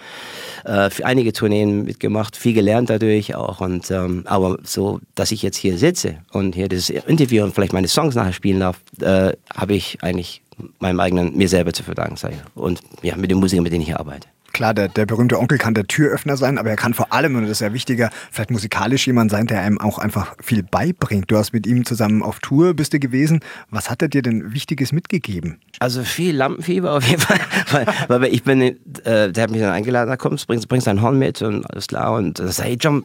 äh, 0.66 0.90
für 0.90 1.06
einige 1.06 1.32
Tourneen 1.32 1.84
mitgemacht, 1.84 2.36
viel 2.36 2.52
gelernt 2.52 2.90
dadurch 2.90 3.34
auch. 3.34 3.60
Und, 3.60 3.90
ähm, 3.90 4.22
aber 4.26 4.58
so, 4.64 5.00
dass 5.14 5.30
ich 5.30 5.42
jetzt 5.42 5.56
hier 5.56 5.78
sitze 5.78 6.18
und 6.32 6.54
hier 6.54 6.68
das 6.68 6.90
Interview 6.90 7.44
und 7.44 7.54
vielleicht 7.54 7.72
meine 7.72 7.88
Songs 7.88 8.14
nachher 8.14 8.32
spielen 8.32 8.60
darf, 8.60 8.80
äh, 9.00 9.32
habe 9.54 9.74
ich 9.74 9.98
eigentlich 10.02 10.42
meinem 10.78 11.00
eigenen, 11.00 11.36
mir 11.36 11.48
selber 11.48 11.72
zu 11.72 11.82
verdanken. 11.82 12.16
Und 12.54 12.80
ja, 13.02 13.16
mit 13.16 13.30
den 13.30 13.38
Musikern, 13.38 13.62
mit 13.62 13.72
denen 13.72 13.82
ich 13.82 13.88
hier 13.88 14.00
arbeite. 14.00 14.26
Klar, 14.56 14.73
der, 14.73 14.88
der 14.88 15.05
berühmte 15.05 15.38
Onkel 15.38 15.58
kann 15.58 15.75
der 15.75 15.87
Türöffner 15.87 16.38
sein, 16.38 16.56
aber 16.56 16.70
er 16.70 16.76
kann 16.76 16.94
vor 16.94 17.12
allem, 17.12 17.37
und 17.37 17.43
das 17.43 17.50
ist 17.50 17.61
ja 17.61 17.75
wichtiger, 17.75 18.08
vielleicht 18.32 18.50
musikalisch 18.50 19.06
jemand 19.06 19.31
sein, 19.31 19.47
der 19.47 19.61
einem 19.61 19.79
auch 19.79 19.99
einfach 19.99 20.35
viel 20.43 20.62
beibringt. 20.62 21.31
Du 21.31 21.37
hast 21.37 21.53
mit 21.53 21.67
ihm 21.67 21.85
zusammen 21.85 22.23
auf 22.23 22.41
Tour, 22.41 22.73
bist 22.73 22.94
du 22.94 22.99
gewesen. 22.99 23.41
Was 23.69 23.91
hat 23.91 24.00
er 24.00 24.08
dir 24.08 24.23
denn 24.23 24.55
Wichtiges 24.55 24.93
mitgegeben? 24.93 25.61
Also 25.79 26.05
viel 26.05 26.35
Lampenfieber 26.35 26.91
auf 26.94 27.06
jeden 27.06 27.20
Fall, 27.20 27.38
weil, 28.08 28.23
weil 28.23 28.32
ich 28.32 28.44
bin, 28.44 28.62
äh, 28.62 29.31
der 29.31 29.43
hat 29.43 29.50
mich 29.50 29.61
dann 29.61 29.73
eingeladen, 29.73 30.08
da 30.08 30.17
kommst, 30.17 30.47
bringst, 30.47 30.69
bringst 30.69 30.87
dein 30.87 31.02
Horn 31.02 31.19
mit 31.19 31.43
und 31.43 31.70
alles 31.70 31.88
klar 31.88 32.14
und 32.14 32.38
sag 32.38 32.64
hey 32.64 32.79
John, 32.81 33.05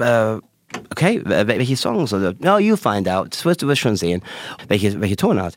äh, 0.00 0.36
okay, 0.92 1.20
welche 1.24 1.76
Songs? 1.76 2.14
Oder, 2.14 2.32
no, 2.38 2.56
you 2.56 2.74
find 2.74 3.06
out, 3.06 3.34
das 3.34 3.44
wirst 3.44 3.60
du 3.60 3.68
wirst 3.68 3.82
schon 3.82 3.96
sehen, 3.96 4.22
welche, 4.68 4.98
welche 4.98 5.16
Tonart. 5.16 5.56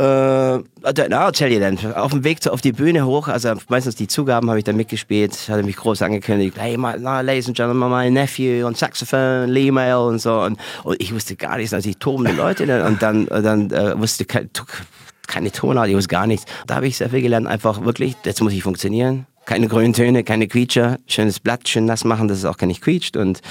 Äh, 0.00 0.62
na, 1.10 1.26
erzähl 1.26 1.50
dir 1.50 1.60
dann. 1.60 1.92
Auf 1.92 2.12
dem 2.12 2.24
Weg 2.24 2.42
zu, 2.42 2.50
auf 2.50 2.62
die 2.62 2.72
Bühne 2.72 3.04
hoch, 3.04 3.28
also 3.28 3.52
meistens 3.68 3.96
die 3.96 4.08
Zugaben 4.08 4.48
habe 4.48 4.58
ich 4.58 4.64
dann 4.64 4.76
mitgespielt, 4.76 5.36
hatte 5.50 5.62
mich 5.62 5.76
groß 5.76 6.00
angekündigt, 6.00 6.56
hey, 6.58 6.78
my, 6.78 6.94
na, 6.98 7.20
ladies 7.20 7.48
and 7.48 7.56
gentlemen, 7.56 7.90
my 7.90 8.10
nephew 8.10 8.66
und 8.66 8.78
Saxophon, 8.78 9.50
Lee 9.50 9.70
Mail 9.70 9.96
und 9.96 10.18
so. 10.18 10.40
Und, 10.40 10.58
und 10.84 11.02
ich 11.02 11.14
wusste 11.14 11.36
gar 11.36 11.58
nichts, 11.58 11.74
also 11.74 11.86
ich 11.86 11.98
tobende 11.98 12.32
Leute 12.32 12.82
und 12.86 13.02
dann, 13.02 13.28
und 13.28 13.42
dann 13.42 13.70
äh, 13.72 13.98
wusste 13.98 14.24
kein, 14.24 14.48
keine 15.26 15.52
Tonart, 15.52 15.88
ich 15.88 15.96
wusste 15.96 16.08
gar 16.08 16.26
nichts. 16.26 16.46
Da 16.66 16.76
habe 16.76 16.86
ich 16.86 16.96
sehr 16.96 17.10
viel 17.10 17.20
gelernt, 17.20 17.46
einfach 17.46 17.84
wirklich, 17.84 18.16
jetzt 18.24 18.40
muss 18.40 18.54
ich 18.54 18.62
funktionieren. 18.62 19.26
Keine 19.44 19.68
grünen 19.68 19.92
Töne, 19.92 20.24
keine 20.24 20.48
Quietscher, 20.48 20.96
schönes 21.08 21.40
Blatt, 21.40 21.68
schön 21.68 21.84
nass 21.84 22.04
machen, 22.04 22.26
dass 22.26 22.38
es 22.38 22.46
auch 22.46 22.56
gar 22.56 22.68
nicht 22.68 22.80
quietscht. 22.80 23.18
Und 23.18 23.42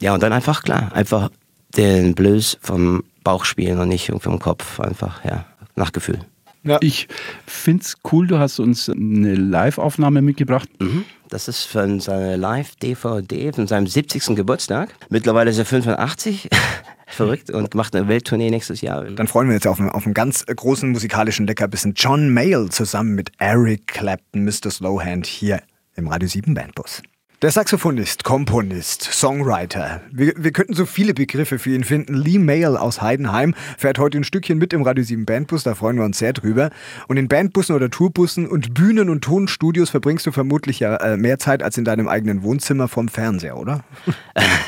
ja, 0.00 0.12
und 0.12 0.24
dann 0.24 0.32
einfach 0.32 0.64
klar, 0.64 0.90
einfach 0.92 1.30
den 1.76 2.16
Blues 2.16 2.58
vom 2.60 3.04
Bauch 3.22 3.44
spielen 3.44 3.78
und 3.78 3.88
nicht 3.88 4.10
vom 4.18 4.40
Kopf. 4.40 4.80
Einfach, 4.80 5.24
ja, 5.24 5.44
nach 5.74 5.92
Gefühl. 5.92 6.20
Ja. 6.64 6.78
Ich 6.80 7.08
finde 7.46 7.82
es 7.82 7.96
cool, 8.12 8.26
du 8.26 8.38
hast 8.38 8.60
uns 8.60 8.88
eine 8.88 9.34
Live-Aufnahme 9.34 10.22
mitgebracht. 10.22 10.68
Mhm. 10.80 11.04
Das 11.28 11.48
ist 11.48 11.64
von 11.64 11.98
seiner 11.98 12.36
Live-DVD, 12.36 13.52
von 13.52 13.66
seinem 13.66 13.86
70. 13.86 14.36
Geburtstag. 14.36 14.94
Mittlerweile 15.08 15.50
ist 15.50 15.58
er 15.58 15.64
85. 15.64 16.48
Verrückt 17.06 17.50
und 17.50 17.74
macht 17.74 17.94
eine 17.94 18.08
Welttournee 18.08 18.48
nächstes 18.48 18.80
Jahr. 18.80 19.04
Dann 19.04 19.26
freuen 19.26 19.48
wir 19.48 19.56
uns 19.56 19.66
auf 19.66 19.78
einen, 19.78 19.90
auf 19.90 20.06
einen 20.06 20.14
ganz 20.14 20.46
großen 20.46 20.88
musikalischen 20.90 21.46
Leckerbissen. 21.46 21.92
John 21.94 22.32
Mayall 22.32 22.70
zusammen 22.70 23.14
mit 23.14 23.32
Eric 23.38 23.86
Clapton, 23.88 24.44
Mr. 24.44 24.70
Slowhand 24.70 25.26
hier 25.26 25.60
im 25.94 26.08
Radio 26.08 26.28
7 26.28 26.54
Bandbus. 26.54 27.02
Der 27.42 27.50
Saxophonist, 27.50 28.22
Komponist, 28.22 29.02
Songwriter. 29.02 30.00
Wir, 30.12 30.32
wir 30.36 30.52
könnten 30.52 30.74
so 30.74 30.86
viele 30.86 31.12
Begriffe 31.12 31.58
für 31.58 31.74
ihn 31.74 31.82
finden. 31.82 32.14
Lee 32.14 32.38
Mail 32.38 32.76
aus 32.76 33.02
Heidenheim 33.02 33.56
fährt 33.76 33.98
heute 33.98 34.18
ein 34.18 34.22
Stückchen 34.22 34.58
mit 34.58 34.72
im 34.72 34.82
Radio 34.82 35.02
7 35.02 35.26
Bandbus, 35.26 35.64
da 35.64 35.74
freuen 35.74 35.96
wir 35.96 36.04
uns 36.04 36.18
sehr 36.18 36.34
drüber. 36.34 36.70
Und 37.08 37.16
in 37.16 37.26
Bandbussen 37.26 37.74
oder 37.74 37.90
Tourbussen 37.90 38.46
und 38.46 38.74
Bühnen 38.74 39.10
und 39.10 39.24
Tonstudios 39.24 39.90
verbringst 39.90 40.24
du 40.24 40.30
vermutlich 40.30 40.78
ja 40.78 40.94
äh, 40.98 41.16
mehr 41.16 41.40
Zeit 41.40 41.64
als 41.64 41.76
in 41.76 41.84
deinem 41.84 42.06
eigenen 42.06 42.44
Wohnzimmer 42.44 42.86
vom 42.86 43.08
Fernseher, 43.08 43.56
oder? 43.56 43.82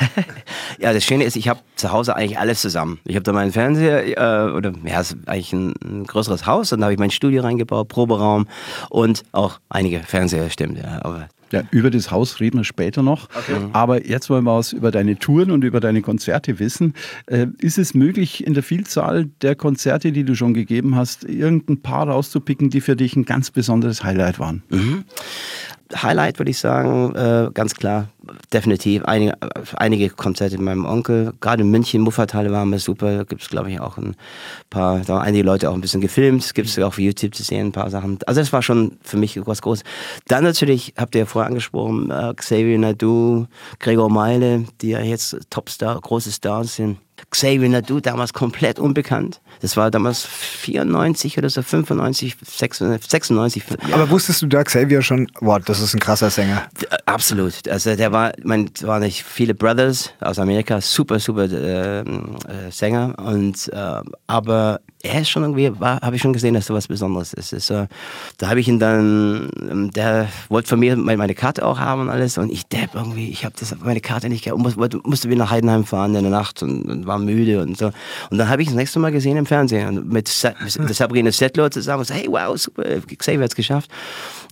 ja, 0.77 0.91
das 0.91 1.05
Schöne 1.05 1.23
ist, 1.23 1.37
ich 1.37 1.47
habe 1.47 1.61
zu 1.77 1.93
Hause 1.93 2.17
eigentlich 2.17 2.39
alles 2.39 2.59
zusammen. 2.59 2.99
Ich 3.05 3.15
habe 3.15 3.23
da 3.23 3.31
meinen 3.31 3.53
Fernseher, 3.53 4.05
äh, 4.05 4.51
oder 4.51 4.73
ja, 4.83 4.99
ist 4.99 5.15
eigentlich 5.27 5.53
ein, 5.53 5.75
ein 5.81 6.03
größeres 6.03 6.45
Haus, 6.45 6.71
dann 6.71 6.83
habe 6.83 6.91
ich 6.91 6.99
mein 6.99 7.11
Studio 7.11 7.41
reingebaut, 7.41 7.87
Proberaum 7.87 8.47
und 8.89 9.23
auch 9.31 9.61
einige 9.69 10.01
Fernseher, 10.01 10.49
stimmt, 10.49 10.77
ja, 10.77 10.99
aber 11.03 11.29
ja, 11.55 11.63
über 11.71 11.89
das 11.89 12.11
Haus 12.11 12.41
reden 12.41 12.57
wir 12.57 12.63
später 12.65 13.01
noch. 13.01 13.29
Okay. 13.33 13.55
Aber 13.71 14.05
jetzt 14.05 14.29
wollen 14.29 14.43
wir 14.43 14.57
was 14.57 14.73
über 14.73 14.91
deine 14.91 15.17
Touren 15.17 15.51
und 15.51 15.63
über 15.63 15.79
deine 15.79 16.01
Konzerte 16.01 16.59
wissen. 16.59 16.93
Äh, 17.27 17.47
ist 17.59 17.77
es 17.77 17.93
möglich, 17.93 18.45
in 18.45 18.53
der 18.53 18.63
Vielzahl 18.63 19.29
der 19.41 19.55
Konzerte, 19.55 20.11
die 20.11 20.25
du 20.25 20.35
schon 20.35 20.53
gegeben 20.53 20.95
hast, 20.95 21.23
irgendein 21.23 21.81
paar 21.81 22.09
rauszupicken, 22.09 22.69
die 22.69 22.81
für 22.81 22.97
dich 22.97 23.15
ein 23.15 23.23
ganz 23.23 23.51
besonderes 23.51 24.03
Highlight 24.03 24.37
waren? 24.37 24.63
Mhm. 24.69 25.05
Highlight 25.93 26.39
würde 26.39 26.51
ich 26.51 26.57
sagen, 26.57 27.13
äh, 27.15 27.49
ganz 27.53 27.75
klar, 27.75 28.09
definitiv. 28.51 29.03
Einige, 29.05 29.33
einige 29.75 30.09
Konzerte 30.09 30.57
mit 30.57 30.65
meinem 30.65 30.85
Onkel, 30.85 31.33
gerade 31.41 31.61
in 31.61 31.69
München, 31.69 32.01
Muffathalle 32.01 32.51
waren 32.51 32.69
wir 32.69 32.79
super. 32.79 33.25
Gibt 33.25 33.43
es, 33.43 33.49
glaube 33.49 33.71
ich, 33.71 33.79
auch 33.79 33.97
ein 33.97 34.15
paar, 34.69 34.99
da 34.99 35.15
haben 35.15 35.21
einige 35.21 35.43
Leute 35.43 35.69
auch 35.69 35.75
ein 35.75 35.81
bisschen 35.81 36.01
gefilmt. 36.01 36.53
Gibt 36.53 36.69
es 36.69 36.79
auch 36.79 36.87
auf 36.87 36.99
YouTube 36.99 37.35
zu 37.35 37.43
sehen, 37.43 37.67
ein 37.67 37.71
paar 37.71 37.89
Sachen. 37.89 38.17
Also, 38.25 38.41
das 38.41 38.51
war 38.51 38.61
schon 38.61 38.97
für 39.03 39.17
mich 39.17 39.39
was 39.45 39.61
Großes. 39.61 39.83
Dann 40.27 40.43
natürlich, 40.43 40.93
habt 40.97 41.15
ihr 41.15 41.19
ja 41.19 41.25
vorher 41.25 41.49
angesprochen, 41.49 42.09
äh, 42.09 42.33
Xavier 42.35 42.79
Nadu, 42.79 43.45
Gregor 43.79 44.09
Meile, 44.09 44.65
die 44.81 44.89
ja 44.89 45.01
jetzt 45.01 45.37
Topstar, 45.49 45.99
große 46.01 46.31
Stars 46.31 46.75
sind 46.75 46.97
Xavier 47.31 47.69
Nadu, 47.69 47.99
damals 47.99 48.33
komplett 48.33 48.79
unbekannt. 48.79 49.41
Das 49.61 49.77
war 49.77 49.89
damals 49.91 50.23
94 50.23 51.37
oder 51.37 51.49
so, 51.49 51.61
95, 51.61 52.35
96. 52.45 53.63
Aber 53.91 54.09
wusstest 54.09 54.41
du 54.41 54.47
da 54.47 54.63
Xavier 54.63 55.01
schon, 55.01 55.27
boah, 55.39 55.59
das 55.59 55.79
ist 55.79 55.93
ein 55.93 55.99
krasser 55.99 56.29
Sänger? 56.29 56.67
Absolut. 57.05 57.67
Also 57.69 57.95
der 57.95 58.11
war, 58.11 58.37
ich 58.37 58.43
meine, 58.43 58.69
waren 58.81 59.01
nicht 59.01 59.23
viele 59.23 59.53
Brothers 59.55 60.11
aus 60.19 60.39
Amerika, 60.39 60.81
super, 60.81 61.19
super 61.19 61.45
äh, 61.45 61.99
äh, 61.99 62.03
Sänger. 62.71 63.15
Und 63.17 63.69
äh, 63.73 64.01
aber 64.27 64.81
er 65.05 65.21
ist 65.21 65.29
schon 65.29 65.43
irgendwie, 65.43 65.71
habe 65.79 66.15
ich 66.15 66.21
schon 66.21 66.33
gesehen, 66.33 66.53
dass 66.53 66.67
da 66.67 66.73
was 66.73 66.87
Besonderes 66.87 67.33
ist. 67.33 67.53
ist 67.53 67.69
äh, 67.69 67.87
da 68.37 68.49
habe 68.49 68.59
ich 68.59 68.67
ihn 68.67 68.79
dann, 68.79 69.49
ähm, 69.69 69.91
der 69.91 70.27
wollte 70.49 70.69
von 70.69 70.79
mir 70.79 70.95
meine 70.95 71.35
Karte 71.35 71.65
auch 71.65 71.79
haben 71.79 72.01
und 72.01 72.09
alles. 72.09 72.37
Und 72.37 72.51
ich 72.51 72.65
depp 72.65 72.95
irgendwie, 72.95 73.29
ich 73.29 73.45
habe 73.45 73.55
meine 73.83 74.01
Karte 74.01 74.29
nicht 74.29 74.43
gehabt, 74.43 74.59
musste, 74.59 74.99
musste 75.03 75.29
wieder 75.29 75.39
nach 75.39 75.51
Heidenheim 75.51 75.85
fahren 75.85 76.15
in 76.15 76.23
der 76.23 76.31
Nacht 76.31 76.63
und, 76.63 76.83
und 76.83 77.07
war 77.07 77.19
müde 77.19 77.61
und 77.61 77.77
so. 77.77 77.91
Und 78.29 78.37
dann 78.37 78.49
habe 78.49 78.61
ich 78.61 78.67
das 78.67 78.75
nächste 78.75 78.99
Mal 78.99 79.11
gesehen 79.11 79.37
im 79.37 79.45
Fernsehen 79.45 80.07
mit, 80.07 80.31
mit 80.79 80.95
Sabrina 80.95 81.31
Settler 81.31 81.71
zusammen 81.71 81.99
und 81.99 82.07
so, 82.07 82.13
hey, 82.13 82.27
wow, 82.29 82.57
super, 82.57 82.83
Xavier 83.17 83.41
es 83.41 83.55
geschafft. 83.55 83.89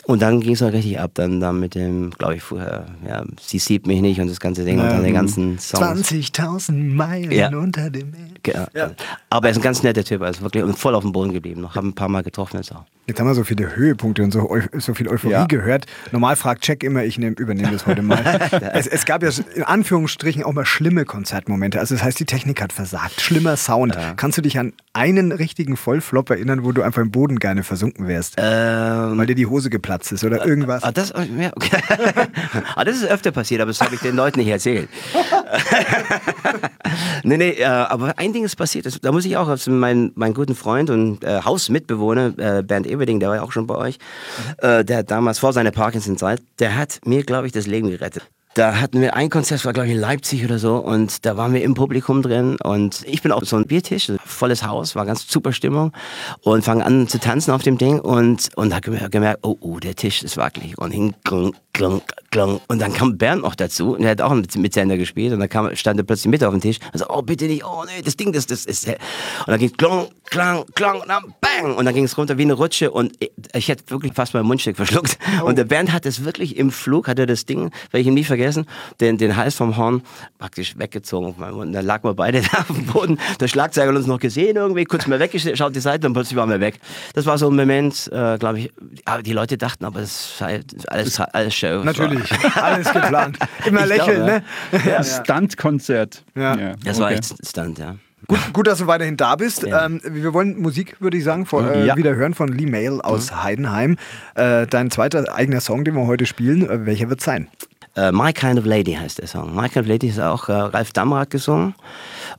Und 0.06 0.22
dann 0.22 0.42
ging 0.42 0.54
es 0.54 0.62
auch 0.62 0.72
richtig 0.72 1.00
ab, 1.00 1.12
dann, 1.14 1.40
dann 1.40 1.60
mit 1.60 1.76
dem, 1.76 2.12
glaube 2.12 2.36
ich, 2.36 2.44
vorher, 2.44 2.88
ja, 3.08 3.24
sie 3.40 3.58
sieht 3.58 3.88
mich 3.88 4.02
nicht 4.02 4.20
und 4.20 4.28
das 4.28 4.40
ganze 4.40 4.66
Ding 4.66 4.78
ähm, 4.78 4.84
und 4.84 4.90
dann 4.90 5.04
den 5.04 5.14
ganzen 5.14 5.60
Song. 5.60 5.82
20.000 5.82 6.74
Meilen 6.74 7.32
ja. 7.32 7.48
unter 7.50 7.90
dem 7.90 8.12
Meer. 8.12 8.28
Ja. 8.46 8.68
ja. 8.74 8.92
Aber 9.30 9.48
er 9.48 9.52
ist 9.52 9.58
ein 9.58 9.64
ganz 9.64 9.82
netter 9.82 10.04
Typ, 10.04 10.22
also 10.22 10.42
wirklich 10.42 10.64
und 10.64 10.78
voll 10.78 10.96
auf 10.96 11.04
dem 11.04 11.14
Boden 11.14 11.32
geblieben. 11.32 11.62
Noch 11.62 11.76
habe 11.76 11.88
ein 11.88 11.94
paar 11.94 12.10
Mal 12.10 12.22
getroffen 12.22 12.58
jetzt 12.58 12.74
auch. 12.76 12.84
Jetzt 13.06 13.20
haben 13.20 13.28
wir 13.28 13.36
so 13.36 13.44
viele 13.44 13.76
Höhepunkte 13.76 14.24
und 14.24 14.32
so, 14.32 14.58
so 14.78 14.94
viel 14.94 15.10
Euphorie 15.10 15.34
ja. 15.34 15.46
gehört. 15.46 15.88
Normal 16.14 16.38
fragt 16.38 16.62
Check 16.62 16.84
immer, 16.84 17.04
ich 17.04 17.18
nehm, 17.18 17.34
übernehme 17.34 17.70
das 17.70 17.86
heute 17.86 18.02
mal. 18.02 18.24
es, 18.74 18.88
es, 18.88 19.06
gab 19.06 19.24
ja 19.24 19.30
in 19.56 19.64
Anführungsstrichen 19.64 20.42
auch 20.44 20.54
mal 20.54 20.66
schlimme 20.66 21.04
Konzertmomente. 21.04 21.80
Also 21.80 21.96
das 21.96 22.04
heißt, 22.04 22.18
die 22.22 22.26
Technik 22.26 22.62
hat 22.62 22.72
versagt. 22.72 23.20
Schlimmer 23.20 23.58
Sound. 23.58 23.96
Ja. 23.96 24.14
Kannst 24.16 24.38
du 24.38 24.42
dich 24.42 24.58
an 24.58 24.72
einen 24.94 25.34
richtigen 25.34 25.76
Vollflop 25.76 26.30
erinnern, 26.30 26.64
wo 26.64 26.72
du 26.72 26.82
einfach 26.82 27.02
im 27.02 27.12
Boden 27.12 27.40
gerne 27.40 27.64
versunken 27.64 28.08
wärst? 28.08 28.36
Ähm, 28.38 29.18
weil 29.18 29.26
dir 29.26 29.36
die 29.36 29.48
Hose 29.48 29.70
geplatzt 29.70 30.14
ist 30.14 30.24
oder 30.24 30.46
irgendwas? 30.46 30.84
Ah, 30.84 30.94
das, 30.94 31.10
ja, 31.10 31.52
okay. 31.54 31.78
ah, 32.76 32.86
das 32.86 32.96
ist 32.96 33.06
öfter 33.06 33.32
passiert, 33.32 33.60
aber 33.60 33.72
das 33.72 33.82
habe 33.82 33.96
ich 33.96 34.02
den 34.02 34.16
Leuten 34.16 34.40
nicht 34.40 34.50
erzählt. 34.50 34.88
nee, 37.24 37.38
nee, 37.38 37.50
äh, 37.51 37.65
aber 37.65 38.18
ein 38.18 38.34
Ding 38.34 38.44
ist 38.44 38.56
passiert. 38.56 38.86
Das, 38.86 39.00
da 39.00 39.12
muss 39.12 39.25
ich 39.25 39.38
auch, 39.38 39.48
also 39.48 39.72
mein, 39.72 40.12
mein 40.15 40.34
guten 40.34 40.56
Freund 40.56 40.89
und 40.89 41.24
äh, 41.24 41.42
Hausmitbewohner, 41.44 42.34
äh, 42.38 42.63
Bernd 42.63 42.88
Everding, 42.88 43.20
der 43.20 43.30
war 43.30 43.38
ja 43.38 43.42
auch 43.44 43.51
schon 43.51 43.68
bei 43.68 43.75
euch, 43.75 43.98
äh, 44.60 44.84
der 44.84 44.98
hat 44.98 45.12
damals 45.12 45.39
vor 45.39 45.53
seiner 45.53 45.72
Parkinson-Zeit, 45.72 46.42
der 46.60 46.75
hat 46.75 47.00
mir, 47.06 47.24
glaube 47.24 47.48
ich, 47.48 47.53
das 47.53 47.68
Leben 47.68 47.89
gerettet. 47.89 48.24
Da 48.56 48.80
hatten 48.80 49.01
wir 49.01 49.15
ein 49.15 49.32
Konzert, 49.32 49.62
das 49.62 49.65
war 49.65 49.74
glaube 49.74 49.88
ich 49.88 49.96
in 49.96 50.00
Leipzig 50.00 50.46
oder 50.46 50.60
so, 50.60 50.75
und 50.75 51.25
da 51.25 51.38
waren 51.38 51.53
wir 51.53 51.63
im 51.63 51.74
Publikum 51.74 52.22
drin 52.22 52.56
und 52.63 53.03
ich 53.08 53.24
bin 53.24 53.32
auf 53.32 53.46
so 53.46 53.56
einem 53.56 53.65
Biertisch, 53.65 54.12
volles 54.24 54.63
Haus, 54.63 54.96
war 54.96 55.08
ganz 55.08 55.27
super 55.27 55.53
Stimmung 55.53 55.92
und 56.42 56.63
fangen 56.63 56.84
an 56.84 57.08
zu 57.08 57.20
tanzen 57.20 57.50
auf 57.50 57.63
dem 57.63 57.80
Ding 57.80 58.00
und 58.00 58.50
und 58.56 58.75
habe 58.75 59.10
gemerkt, 59.10 59.39
oh, 59.42 59.58
oh, 59.60 59.80
der 59.80 59.96
Tisch 59.96 60.22
ist 60.22 60.38
wackelig 60.38 60.77
und 60.77 60.92
hing 60.92 61.15
klung, 61.24 61.56
klung, 61.74 62.03
klung. 62.34 62.62
und 62.68 62.80
dann 62.80 62.94
kam 62.94 63.18
Bernd 63.18 63.44
noch 63.44 63.56
dazu 63.56 63.96
und 63.96 64.04
er 64.04 64.12
hat 64.12 64.22
auch 64.22 64.34
mit, 64.34 64.74
Sender 64.74 64.98
gespielt 64.98 65.34
und 65.34 65.40
dann 65.40 65.50
kam, 65.50 65.75
stand 65.75 66.00
er 66.00 66.04
plötzlich 66.04 66.30
mit 66.30 66.44
auf 66.44 66.52
dem 66.52 66.62
Tisch, 66.62 66.80
also 66.92 67.06
oh 67.10 67.22
bitte 67.22 67.46
nicht, 67.46 67.63
oh 67.63 67.84
nee, 67.86 68.02
das 68.04 68.18
Ding, 68.18 68.32
das, 68.34 68.48
das 68.48 68.66
ist 68.66 68.88
und 68.88 68.98
dann 69.48 69.60
ging 69.60 69.72
klong, 69.78 70.10
klang, 70.25 70.66
klang 70.75 71.00
und 71.02 71.10
dann 71.10 71.34
bang 71.40 71.75
und 71.75 71.86
dann 71.86 71.94
ging 71.94 72.04
es 72.04 72.18
runter 72.18 72.38
wie 72.38 72.42
eine 72.44 72.54
Rutsche 72.54 72.92
und 72.92 73.13
ich, 73.20 73.32
ich 73.54 73.68
hätte 73.68 73.90
wirklich 73.92 74.13
fast 74.13 74.34
mein 74.34 74.46
Mundstück 74.46 74.75
verschluckt 74.75 75.18
oh. 75.42 75.46
und 75.46 75.58
der 75.58 75.66
Bernd 75.66 75.92
hat 75.92 76.06
es 76.06 76.25
wirklich 76.25 76.58
im 76.58 76.72
Flug, 76.72 77.08
hat 77.08 77.20
er 77.20 77.25
das 77.25 77.46
Ding, 77.46 77.72
weil 77.92 78.02
ich 78.02 78.08
ihm 78.08 78.13
nie 78.13 78.24
vergessen 78.24 78.66
den, 79.00 79.18
den 79.18 79.36
Hals 79.36 79.56
vom 79.56 79.78
Horn 79.78 80.02
praktisch 80.40 80.78
weggezogen. 80.78 81.34
Und 81.34 81.74
dann 81.74 81.86
lagen 81.86 82.08
wir 82.08 82.13
beide 82.13 82.42
da 82.52 82.60
auf 82.60 82.68
dem 82.68 82.86
Boden. 82.86 83.20
Der 83.40 83.48
Schlagzeuger 83.48 83.90
hat 83.90 83.96
uns 83.96 84.08
noch 84.08 84.20
gesehen 84.20 84.56
irgendwie, 84.56 84.86
kurz 84.86 85.08
mal 85.08 85.20
weggeschaut 85.20 85.75
die 85.75 85.80
Seite 85.80 86.08
und 86.08 86.13
plötzlich 86.13 86.36
waren 86.36 86.50
wir 86.50 86.60
weg. 86.60 86.80
Das 87.13 87.25
war 87.25 87.38
so 87.38 87.50
ein 87.50 87.56
Moment, 87.56 88.10
äh, 88.12 88.38
glaube 88.38 88.60
ich, 88.60 88.72
die 89.24 89.34
Leute 89.34 89.58
dachten, 89.58 89.86
aber 89.86 90.02
es 90.02 90.38
sei 90.38 90.62
alles, 90.88 91.20
alles 91.20 91.56
Show. 91.56 91.84
Natürlich, 91.84 92.23
alles 92.56 92.92
geplant. 92.92 93.38
Immer 93.65 93.86
lächeln, 93.86 94.25
ne? 94.25 94.44
Ja. 94.86 95.03
Stunt-Konzert. 95.03 96.24
Ja. 96.36 96.56
ja. 96.56 96.74
Das 96.84 97.00
war 97.00 97.12
echt 97.12 97.34
Stunt, 97.46 97.80
ja. 97.80 97.96
Gut, 98.27 98.39
gut, 98.53 98.68
dass 98.68 98.80
du 98.80 98.88
weiterhin 98.88 99.18
da 99.18 99.36
bist. 99.36 99.63
Ja. 99.63 99.86
Ähm, 99.86 100.01
wir 100.03 100.34
wollen 100.34 100.60
Musik, 100.62 100.96
würde 101.01 101.18
ich 101.18 101.24
sagen, 101.24 101.46
von, 101.46 101.68
äh, 101.68 101.86
ja. 101.86 101.98
wieder 101.98 102.15
hören 102.15 102.34
von 102.34 102.50
Lee 102.50 102.65
Mail 102.65 103.01
aus 103.01 103.32
mhm. 103.32 103.44
Heidenheim. 103.44 103.98
Äh, 104.36 104.65
dein 104.68 104.92
zweiter 104.92 105.34
eigener 105.36 105.62
Song, 105.62 105.84
den 105.84 105.96
wir 105.96 106.08
heute 106.08 106.25
spielen, 106.25 106.70
äh, 106.70 106.86
welcher 106.86 107.10
wird 107.10 107.22
sein? 107.22 107.50
Uh, 107.96 108.12
My 108.12 108.34
Kind 108.34 108.58
of 108.58 108.65
Lady 108.65 108.94
heißt 108.94 109.20
der 109.20 109.27
Song. 109.27 109.53
My 109.53 109.70
Kind 109.70 109.86
of 109.86 109.88
Lady 109.88 110.08
ist 110.08 110.20
auch 110.20 110.50
uh, 110.50 110.53
Ralf 110.53 110.94
Damrad 110.94 111.30
gesungen. 111.30 111.75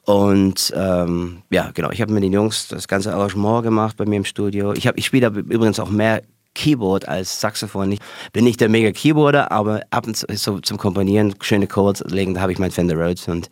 Und 0.04 0.72
ähm, 0.74 1.42
ja, 1.50 1.70
genau, 1.72 1.90
ich 1.92 2.00
habe 2.02 2.12
mit 2.12 2.24
den 2.24 2.32
Jungs 2.32 2.66
das 2.66 2.88
ganze 2.88 3.14
Arrangement 3.14 3.62
gemacht 3.62 3.96
bei 3.96 4.04
mir 4.04 4.16
im 4.16 4.24
Studio. 4.24 4.72
Ich, 4.72 4.86
ich 4.86 5.06
spiele 5.06 5.28
übrigens 5.28 5.78
auch 5.78 5.90
mehr 5.90 6.22
Keyboard 6.54 7.08
als 7.08 7.40
Saxophon. 7.40 7.92
Ich 7.92 8.00
bin 8.32 8.44
nicht 8.44 8.60
der 8.60 8.68
mega 8.68 8.92
Keyboarder, 8.92 9.52
aber 9.52 9.82
ab 9.90 10.06
und 10.06 10.16
zu 10.16 10.26
so 10.34 10.60
zum 10.60 10.78
Komponieren 10.78 11.34
schöne 11.40 11.66
Chords 11.66 12.02
legen, 12.06 12.34
da 12.34 12.40
habe 12.40 12.52
ich 12.52 12.58
mein 12.58 12.70
Fender 12.70 12.96
Rhodes 12.96 13.28
und 13.28 13.50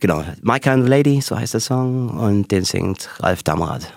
genau, 0.00 0.24
My 0.42 0.58
Kind 0.58 0.82
of 0.82 0.88
Lady, 0.88 1.20
so 1.20 1.38
heißt 1.38 1.54
der 1.54 1.60
Song 1.60 2.10
und 2.10 2.50
den 2.50 2.64
singt 2.64 3.08
Ralf 3.20 3.42
Damrad, 3.42 3.92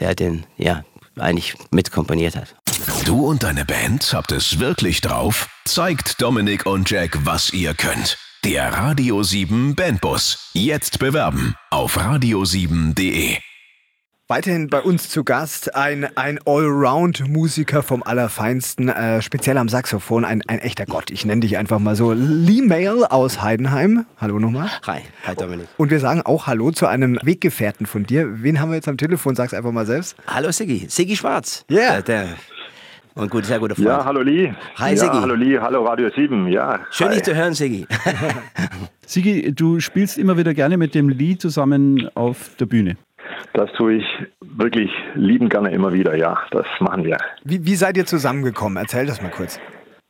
der 0.00 0.14
den 0.14 0.44
ja 0.56 0.84
eigentlich 1.18 1.54
mitkomponiert 1.70 2.36
hat. 2.36 2.54
Du 3.04 3.26
und 3.26 3.42
deine 3.42 3.64
Band 3.64 4.12
habt 4.12 4.32
es 4.32 4.58
wirklich 4.58 5.00
drauf? 5.00 5.48
Zeigt 5.64 6.20
Dominik 6.20 6.66
und 6.66 6.90
Jack, 6.90 7.18
was 7.24 7.52
ihr 7.52 7.74
könnt. 7.74 8.18
Der 8.44 8.72
Radio 8.72 9.22
7 9.22 9.74
Bandbus. 9.74 10.50
Jetzt 10.52 10.98
bewerben 10.98 11.54
auf 11.70 11.98
radio7.de. 11.98 13.38
Weiterhin 14.26 14.68
bei 14.68 14.80
uns 14.80 15.10
zu 15.10 15.22
Gast 15.22 15.74
ein, 15.76 16.08
ein 16.16 16.38
Allround-Musiker 16.46 17.82
vom 17.82 18.02
Allerfeinsten, 18.02 18.88
äh, 18.88 19.20
speziell 19.20 19.58
am 19.58 19.68
Saxophon, 19.68 20.24
ein, 20.24 20.40
ein 20.48 20.60
echter 20.60 20.86
Gott. 20.86 21.10
Ich 21.10 21.26
nenne 21.26 21.42
dich 21.42 21.58
einfach 21.58 21.78
mal 21.78 21.94
so. 21.94 22.14
Lee 22.14 22.62
Mail 22.62 23.04
aus 23.04 23.42
Heidenheim. 23.42 24.06
Hallo 24.18 24.38
nochmal. 24.38 24.70
Hi, 24.86 25.00
hi 25.26 25.34
Dominik. 25.34 25.66
Und 25.76 25.90
wir 25.90 26.00
sagen 26.00 26.22
auch 26.22 26.46
Hallo 26.46 26.70
zu 26.70 26.86
einem 26.86 27.18
Weggefährten 27.22 27.84
von 27.84 28.04
dir. 28.04 28.42
Wen 28.42 28.60
haben 28.60 28.70
wir 28.70 28.76
jetzt 28.76 28.88
am 28.88 28.96
Telefon? 28.96 29.34
Sag's 29.34 29.52
einfach 29.52 29.72
mal 29.72 29.84
selbst. 29.84 30.16
Hallo 30.26 30.50
Siggi, 30.52 30.86
Siggi 30.88 31.16
Schwarz. 31.16 31.66
Ja. 31.68 31.80
Yeah. 31.80 32.00
Der, 32.00 32.28
und 33.16 33.30
gut, 33.30 33.44
sehr 33.44 33.58
guter 33.58 33.74
Freund. 33.74 33.88
Ja, 33.88 34.06
hallo 34.06 34.22
Lee. 34.22 34.54
Hi 34.76 34.92
ja, 34.92 34.96
Siggi. 34.96 35.18
Hallo 35.18 35.34
Lee, 35.34 35.58
hallo 35.58 35.84
Radio 35.84 36.08
7, 36.08 36.48
ja. 36.48 36.80
Schön, 36.90 37.10
dich 37.10 37.24
zu 37.24 37.34
hören, 37.34 37.52
Siggi. 37.52 37.86
Siggi, 39.06 39.54
du 39.54 39.80
spielst 39.80 40.16
immer 40.16 40.38
wieder 40.38 40.54
gerne 40.54 40.78
mit 40.78 40.94
dem 40.94 41.10
Lee 41.10 41.36
zusammen 41.36 42.08
auf 42.14 42.56
der 42.58 42.64
Bühne. 42.64 42.96
Das 43.52 43.70
tue 43.72 43.94
ich 43.94 44.04
wirklich 44.40 44.90
lieben 45.14 45.48
gerne 45.48 45.70
immer 45.70 45.92
wieder, 45.92 46.16
ja. 46.16 46.38
Das 46.50 46.66
machen 46.80 47.04
wir. 47.04 47.18
Wie, 47.44 47.64
wie 47.64 47.74
seid 47.74 47.96
ihr 47.96 48.06
zusammengekommen? 48.06 48.76
Erzähl 48.76 49.06
das 49.06 49.22
mal 49.22 49.30
kurz. 49.30 49.60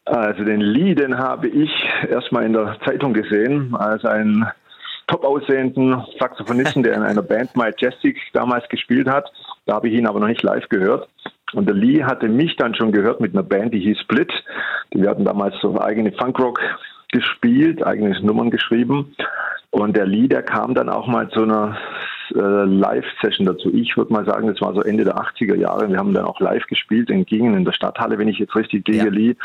Also 0.06 0.44
den 0.44 0.60
Lee, 0.60 0.94
den 0.94 1.16
habe 1.16 1.48
ich 1.48 1.70
erstmal 2.10 2.44
in 2.44 2.52
der 2.52 2.76
Zeitung 2.84 3.14
gesehen 3.14 3.74
als 3.74 4.04
einen 4.04 4.46
top 5.06 5.24
aussehenden 5.24 6.02
Saxophonisten, 6.18 6.82
der 6.82 6.94
in 6.94 7.02
einer 7.02 7.22
Band 7.22 7.56
Majestic 7.56 8.18
damals 8.32 8.68
gespielt 8.68 9.08
hat. 9.08 9.30
Da 9.66 9.74
habe 9.74 9.88
ich 9.88 9.94
ihn 9.94 10.06
aber 10.06 10.20
noch 10.20 10.28
nicht 10.28 10.42
live 10.42 10.68
gehört. 10.68 11.08
Und 11.54 11.66
der 11.66 11.74
Lee 11.74 12.02
hatte 12.02 12.28
mich 12.28 12.56
dann 12.56 12.74
schon 12.74 12.92
gehört 12.92 13.20
mit 13.20 13.32
einer 13.32 13.42
Band, 13.42 13.72
die 13.72 13.80
hieß 13.80 14.00
Split. 14.00 14.32
Wir 14.90 15.08
hatten 15.08 15.24
damals 15.24 15.54
so 15.62 15.80
eigene 15.80 16.12
Funkrock 16.12 16.60
gespielt, 17.12 17.86
eigene 17.86 18.18
Nummern 18.20 18.50
geschrieben. 18.50 19.14
Und 19.70 19.96
der 19.96 20.06
Lee, 20.06 20.28
der 20.28 20.42
kam 20.42 20.74
dann 20.74 20.88
auch 20.88 21.06
mal 21.06 21.28
zu 21.30 21.42
einer 21.42 21.76
äh, 22.34 22.38
Live-Session 22.40 23.46
dazu. 23.46 23.72
Ich 23.72 23.96
würde 23.96 24.12
mal 24.12 24.24
sagen, 24.24 24.48
das 24.48 24.60
war 24.60 24.74
so 24.74 24.82
Ende 24.82 25.04
der 25.04 25.16
80er 25.16 25.56
Jahre. 25.56 25.88
Wir 25.88 25.98
haben 25.98 26.14
dann 26.14 26.24
auch 26.24 26.40
live 26.40 26.66
gespielt 26.66 27.10
in 27.10 27.24
Gingen 27.24 27.54
in 27.54 27.64
der 27.64 27.72
Stadthalle, 27.72 28.18
wenn 28.18 28.28
ich 28.28 28.38
jetzt 28.38 28.54
richtig 28.56 28.84
gehe, 28.84 29.04
ja, 29.04 29.10
Lee. 29.10 29.36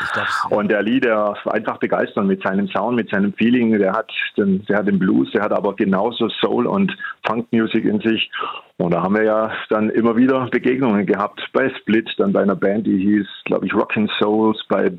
Und 0.50 0.70
der 0.70 0.82
Lee, 0.82 1.00
der 1.00 1.34
war 1.44 1.54
einfach 1.54 1.78
begeistert 1.78 2.24
mit 2.24 2.42
seinem 2.42 2.68
Sound, 2.68 2.96
mit 2.96 3.10
seinem 3.10 3.32
Feeling. 3.34 3.78
Der 3.78 3.92
hat 3.92 4.10
den, 4.36 4.64
der 4.66 4.78
hat 4.78 4.88
den 4.88 4.98
Blues, 4.98 5.30
der 5.32 5.42
hat 5.42 5.52
aber 5.52 5.74
genauso 5.74 6.28
Soul 6.28 6.66
und 6.66 6.96
Funk-Music 7.26 7.84
in 7.84 8.00
sich. 8.00 8.30
Und 8.78 8.94
da 8.94 9.02
haben 9.02 9.14
wir 9.14 9.24
ja 9.24 9.52
dann 9.68 9.90
immer 9.90 10.16
wieder 10.16 10.48
Begegnungen 10.50 11.04
gehabt 11.04 11.40
bei 11.52 11.70
Split, 11.80 12.08
dann 12.16 12.32
bei 12.32 12.42
einer 12.42 12.56
Band, 12.56 12.86
die 12.86 12.98
hieß, 12.98 13.26
glaube 13.44 13.66
ich, 13.66 13.74
Rockin' 13.74 14.08
Souls, 14.18 14.58
bei 14.68 14.90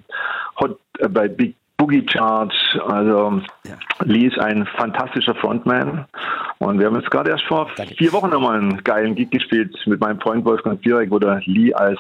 Hot, 0.60 0.80
äh, 1.00 1.10
bei 1.10 1.28
Big 1.28 1.56
Boogie 1.82 2.06
Chart. 2.06 2.54
Also 2.88 3.42
ja. 3.66 3.74
Lee 4.04 4.28
ist 4.28 4.38
ein 4.38 4.68
fantastischer 4.78 5.34
Frontman. 5.34 6.06
Und 6.60 6.78
wir 6.78 6.86
haben 6.86 6.96
jetzt 6.96 7.10
gerade 7.10 7.32
erst 7.32 7.44
vor 7.46 7.72
Danke. 7.76 7.96
vier 7.96 8.14
Wochen 8.14 8.30
nochmal 8.30 8.60
einen 8.60 8.84
geilen 8.84 9.16
Gig 9.16 9.32
gespielt 9.32 9.76
mit 9.88 10.00
meinem 10.00 10.22
Freund 10.22 10.46
Wolfgang 10.46 10.80
Vierek, 10.84 11.10
wo 11.10 11.18
der 11.18 11.42
Lee 11.46 11.74
als, 11.74 11.98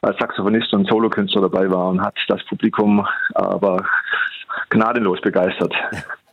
als 0.00 0.18
Saxophonist 0.18 0.72
und 0.72 0.88
Solokünstler 0.88 1.42
dabei 1.42 1.70
war 1.70 1.90
und 1.90 2.00
hat 2.00 2.14
das 2.28 2.42
Publikum 2.46 3.06
aber 3.34 3.84
gnadenlos 4.70 5.20
begeistert. 5.20 5.74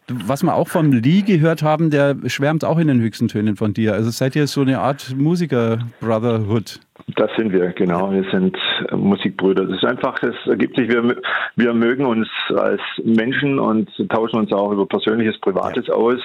Was 0.08 0.41
wir 0.41 0.53
auch 0.53 0.70
vom 0.70 0.93
Lee 0.93 1.22
gehört 1.22 1.63
haben, 1.63 1.89
der 1.89 2.15
schwärmt 2.27 2.63
auch 2.63 2.77
in 2.77 2.88
den 2.88 3.01
höchsten 3.01 3.27
Tönen 3.27 3.58
von 3.58 3.74
dir. 3.74 3.93
Also 3.93 4.10
seid 4.10 4.38
ihr 4.38 4.48
so 4.48 4.62
eine 4.62 4.79
Art 4.79 5.13
Musiker-Brotherhood? 5.17 6.79
Das 7.15 7.29
sind 7.38 7.51
wir, 7.51 7.72
genau. 7.74 8.12
Wir 8.12 8.24
sind 8.31 8.57
Musikbrüder. 8.91 9.65
Das 9.65 9.77
ist 9.77 9.86
einfach, 9.86 10.17
das 10.19 10.36
ergibt 10.48 10.77
sich, 10.77 10.88
wir, 10.88 11.17
wir 11.55 11.74
mögen 11.74 12.05
uns 12.05 12.27
als 12.55 12.81
Menschen 13.03 13.60
und 13.60 13.89
tauschen 14.10 14.38
uns 14.39 14.51
auch 14.53 14.72
über 14.72 14.86
Persönliches, 14.88 15.39
Privates 15.41 15.88
ja. 15.88 15.93
aus. 15.93 16.19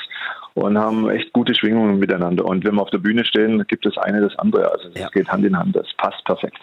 und 0.54 0.78
haben 0.78 1.08
echt 1.10 1.32
gute 1.32 1.54
Schwingungen 1.54 1.98
miteinander. 1.98 2.44
Und 2.44 2.64
wenn 2.64 2.74
wir 2.74 2.82
auf 2.82 2.90
der 2.90 2.98
Bühne 2.98 3.24
stehen, 3.24 3.64
gibt 3.66 3.86
es 3.86 3.96
eine 3.98 4.20
das 4.20 4.36
andere. 4.38 4.70
Also 4.72 4.88
es 4.94 5.00
Ja. 5.00 5.08
geht 5.08 5.28
Hand 5.28 5.44
in 5.44 5.56
Hand, 5.56 5.74
das 5.76 5.86
passt 5.96 6.24
perfekt. 6.24 6.58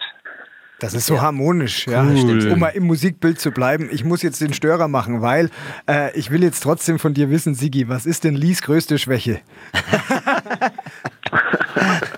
Das 0.78 0.92
ist 0.92 1.06
so 1.06 1.22
harmonisch, 1.22 1.86
ja. 1.86 2.04
Cool. 2.04 2.52
Um 2.52 2.58
mal 2.58 2.68
im 2.68 2.86
Musikbild 2.86 3.40
zu 3.40 3.50
bleiben. 3.50 3.88
Ich 3.90 4.04
muss 4.04 4.20
jetzt 4.22 4.42
den 4.42 4.52
Störer 4.52 4.88
machen, 4.88 5.22
weil 5.22 5.48
äh, 5.88 6.14
ich 6.18 6.30
will 6.30 6.42
jetzt 6.42 6.60
trotzdem 6.60 6.98
von 6.98 7.14
dir 7.14 7.30
wissen, 7.30 7.54
Sigi, 7.54 7.88
was 7.88 8.04
ist 8.04 8.24
denn 8.24 8.34
Lies 8.34 8.60
größte 8.60 8.98
Schwäche? 8.98 9.40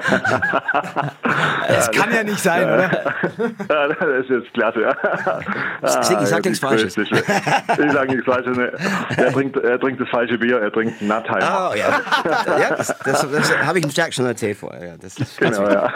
Das 1.69 1.91
kann 1.91 2.13
ja 2.13 2.23
nicht 2.25 2.39
sein, 2.41 2.65
oder? 2.65 2.91
Ja, 3.69 3.89
das 3.89 4.25
ist 4.25 4.31
jetzt 4.31 4.55
klasse. 4.55 4.81
Ja. 4.83 6.03
Sigi, 6.03 6.27
sag 6.27 6.39
Ah, 6.39 6.49
nichts 6.49 6.59
Falsches. 6.61 6.97
Ich 6.97 7.93
sage 7.93 8.09
nichts 8.13 8.25
Falsches. 8.25 8.57
ne. 8.57 8.73
Er 9.17 9.33
trinkt, 9.33 9.57
er 9.57 9.79
trinkt 9.79 10.01
das 10.01 10.09
falsche 10.09 10.39
Bier, 10.39 10.61
er 10.61 10.73
trinkt 10.73 11.01
Nattheimer. 11.03 11.71
Oh 11.71 11.75
ja, 11.77 12.01
ja 12.59 12.75
das, 12.77 12.97
das, 13.05 13.31
das 13.31 13.59
habe 13.59 13.79
ich 13.79 13.85
dem 13.85 13.93
Jack 13.93 14.15
schon 14.15 14.27
erzählt 14.27 14.57
vorher. 14.57 14.87
Ja, 14.89 14.95
das 15.01 15.19
ist 15.19 15.39
Genau, 15.39 15.69
ja. 15.69 15.93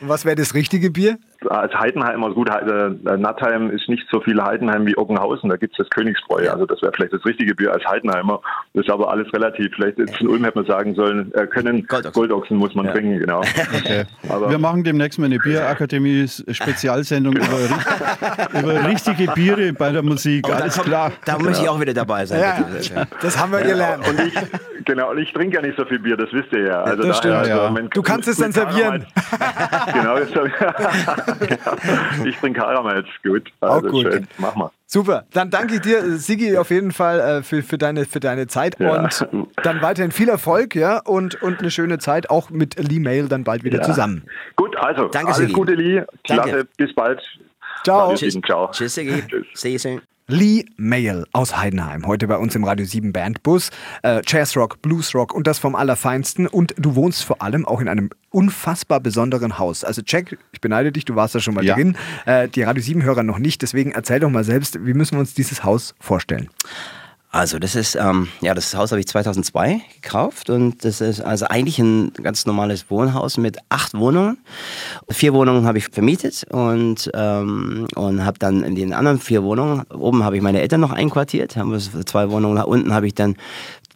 Was 0.00 0.24
wäre 0.24 0.36
das 0.36 0.54
richtige 0.54 0.90
Bier? 0.90 1.18
Als 1.50 1.72
Heidenheimer, 1.72 2.34
gut, 2.34 2.48
äh, 2.50 3.16
Nattheim 3.16 3.70
ist 3.70 3.88
nicht 3.88 4.04
so 4.10 4.20
viel 4.20 4.42
Heidenheim 4.42 4.84
wie 4.86 4.98
Ockenhausen, 4.98 5.48
da 5.48 5.56
gibt 5.56 5.72
es 5.74 5.78
das 5.78 5.88
Königsbräu, 5.90 6.50
also 6.50 6.66
das 6.66 6.82
wäre 6.82 6.90
vielleicht 6.92 7.12
das 7.12 7.24
richtige 7.24 7.54
Bier 7.54 7.72
als 7.72 7.84
Heidenheimer. 7.86 8.40
Das 8.74 8.84
ist 8.86 8.90
aber 8.90 9.08
alles 9.10 9.32
relativ. 9.32 9.72
Vielleicht 9.76 9.98
jetzt 9.98 10.20
in 10.20 10.26
Ulm 10.26 10.42
hätte 10.44 10.58
man 10.58 10.66
sagen 10.66 10.94
sollen, 10.96 11.32
äh, 11.34 11.46
können 11.46 11.86
Goldochsen. 11.86 12.12
Goldochsen 12.12 12.56
muss 12.56 12.74
man 12.74 12.86
Ja. 12.86 12.92
trinken, 12.92 13.18
genau. 13.20 13.38
Okay. 13.40 14.04
Aber- 14.28 14.50
Wir 14.50 14.58
machen 14.58 14.82
demnächst 14.82 15.18
mal 15.20 15.26
eine 15.26 15.38
Bierakademie-Spezialsendung 15.38 17.34
über, 17.36 17.44
ri- 17.46 18.60
über 18.60 18.88
richtige 18.88 19.30
Biere 19.32 19.72
bei 19.72 19.92
der 19.92 20.02
Musik. 20.02 20.44
Oh, 20.46 20.50
da 20.50 20.56
Alles 20.62 20.74
kommt- 20.74 20.86
klar. 20.88 21.12
Da 21.24 21.38
muss 21.38 21.60
ich 21.60 21.68
auch 21.68 21.80
wieder 21.80 21.94
dabei 21.94 22.26
sein. 22.26 22.40
Ja, 22.40 23.04
das 23.22 23.38
haben 23.40 23.52
wir 23.52 23.60
gelernt. 23.62 24.08
Und 24.08 24.20
ich, 24.20 24.34
genau, 24.84 25.10
und 25.12 25.18
ich 25.18 25.32
trinke 25.32 25.54
ja 25.56 25.62
nicht 25.62 25.78
so 25.78 25.84
viel 25.84 26.00
Bier, 26.00 26.16
das 26.16 26.32
wisst 26.32 26.52
ihr 26.52 26.66
ja. 26.66 26.82
Also 26.82 27.02
das 27.04 27.20
daher, 27.20 27.44
stimmt, 27.44 27.60
also 27.60 27.88
Du 27.94 28.02
kannst 28.02 28.26
es 28.28 28.38
dann 28.38 28.50
servieren. 28.52 29.06
Genau, 29.92 30.18
das 30.18 30.30
genau, 30.32 30.44
ich 32.24 32.36
trinke 32.38 32.60
Karamals, 32.60 33.06
gut. 33.22 33.50
Auch 33.60 33.76
Also 33.76 33.88
gut. 33.88 34.02
Schön. 34.12 34.26
Mach 34.38 34.54
mal. 34.54 34.70
Super, 34.86 35.24
dann 35.34 35.50
danke 35.50 35.74
ich 35.74 35.80
dir, 35.82 36.02
Sigi, 36.16 36.56
auf 36.56 36.70
jeden 36.70 36.92
Fall 36.92 37.20
äh, 37.20 37.42
für, 37.42 37.62
für, 37.62 37.76
deine, 37.76 38.06
für 38.06 38.20
deine 38.20 38.46
Zeit 38.46 38.80
Ja. 38.80 39.02
und 39.04 39.28
dann 39.62 39.82
weiterhin 39.82 40.12
viel 40.12 40.30
Erfolg, 40.30 40.74
ja, 40.74 40.98
und, 41.00 41.42
und 41.42 41.60
eine 41.60 41.70
schöne 41.70 41.98
Zeit, 41.98 42.30
auch 42.30 42.48
mit 42.48 42.76
Lee 42.78 42.98
Mail 42.98 43.28
dann 43.28 43.44
bald 43.44 43.64
wieder 43.64 43.78
Ja. 43.78 43.84
zusammen. 43.84 44.22
Gut, 44.56 44.76
also 44.76 45.08
Danke, 45.08 45.26
alles 45.28 45.36
Sigi. 45.38 45.52
Gute, 45.52 45.74
Lee. 45.74 46.02
Klasse, 46.24 46.50
Danke. 46.50 46.68
bis 46.78 46.94
bald. 46.94 47.22
Ciao. 47.84 48.14
7, 48.16 48.42
Ciao. 48.44 48.70
Tschüss, 48.70 48.94
Sigi. 48.94 49.22
Tschüss. 49.28 49.46
See 49.54 49.72
you 49.72 49.78
soon. 49.78 50.00
Lee 50.30 50.66
Mail 50.76 51.24
aus 51.32 51.56
Heidenheim, 51.56 52.06
heute 52.06 52.28
bei 52.28 52.36
uns 52.36 52.54
im 52.54 52.62
Radio 52.62 52.84
7 52.84 53.14
Bandbus. 53.14 53.70
Äh, 54.02 54.20
Jazzrock, 54.26 54.82
Bluesrock 54.82 55.32
und 55.32 55.46
das 55.46 55.58
vom 55.58 55.74
Allerfeinsten. 55.74 56.46
Und 56.46 56.74
du 56.76 56.94
wohnst 56.96 57.24
vor 57.24 57.40
allem 57.40 57.64
auch 57.66 57.80
in 57.80 57.88
einem 57.88 58.10
unfassbar 58.28 59.00
besonderen 59.00 59.58
Haus. 59.58 59.84
Also 59.84 60.02
Jack, 60.06 60.36
ich 60.52 60.60
beneide 60.60 60.92
dich, 60.92 61.06
du 61.06 61.16
warst 61.16 61.34
da 61.34 61.40
schon 61.40 61.54
mal 61.54 61.64
Ja. 61.64 61.74
drin. 61.76 61.96
Äh, 62.26 62.48
die 62.48 62.62
Radio 62.62 62.82
7-Hörer 62.82 63.22
noch 63.22 63.38
nicht, 63.38 63.62
deswegen 63.62 63.92
erzähl 63.92 64.20
doch 64.20 64.28
mal 64.28 64.44
selbst, 64.44 64.84
wie 64.84 64.92
müssen 64.92 65.14
wir 65.16 65.20
uns 65.20 65.32
dieses 65.32 65.64
Haus 65.64 65.94
vorstellen? 65.98 66.50
Also 67.30 67.58
das 67.58 67.74
ist, 67.74 67.94
ähm, 67.94 68.28
ja, 68.40 68.54
das 68.54 68.74
Haus 68.74 68.90
habe 68.90 69.00
ich 69.00 69.06
2002 69.06 69.82
gekauft 70.00 70.48
und 70.48 70.82
das 70.82 71.02
ist 71.02 71.20
also 71.20 71.44
eigentlich 71.46 71.78
ein 71.78 72.10
ganz 72.14 72.46
normales 72.46 72.90
Wohnhaus 72.90 73.36
mit 73.36 73.58
acht 73.68 73.92
Wohnungen. 73.92 74.38
Vier 75.10 75.34
Wohnungen 75.34 75.66
habe 75.66 75.76
ich 75.76 75.88
vermietet 75.88 76.46
und, 76.50 77.10
ähm, 77.12 77.86
und 77.94 78.24
habe 78.24 78.38
dann 78.38 78.62
in 78.62 78.74
den 78.76 78.94
anderen 78.94 79.20
vier 79.20 79.42
Wohnungen, 79.42 79.82
oben 79.90 80.24
habe 80.24 80.36
ich 80.36 80.42
meine 80.42 80.62
Eltern 80.62 80.80
noch 80.80 80.92
einquartiert, 80.92 81.56
haben 81.56 81.70
wir 81.70 82.06
zwei 82.06 82.30
Wohnungen, 82.30 82.62
unten 82.64 82.94
habe 82.94 83.06
ich 83.06 83.14
dann 83.14 83.36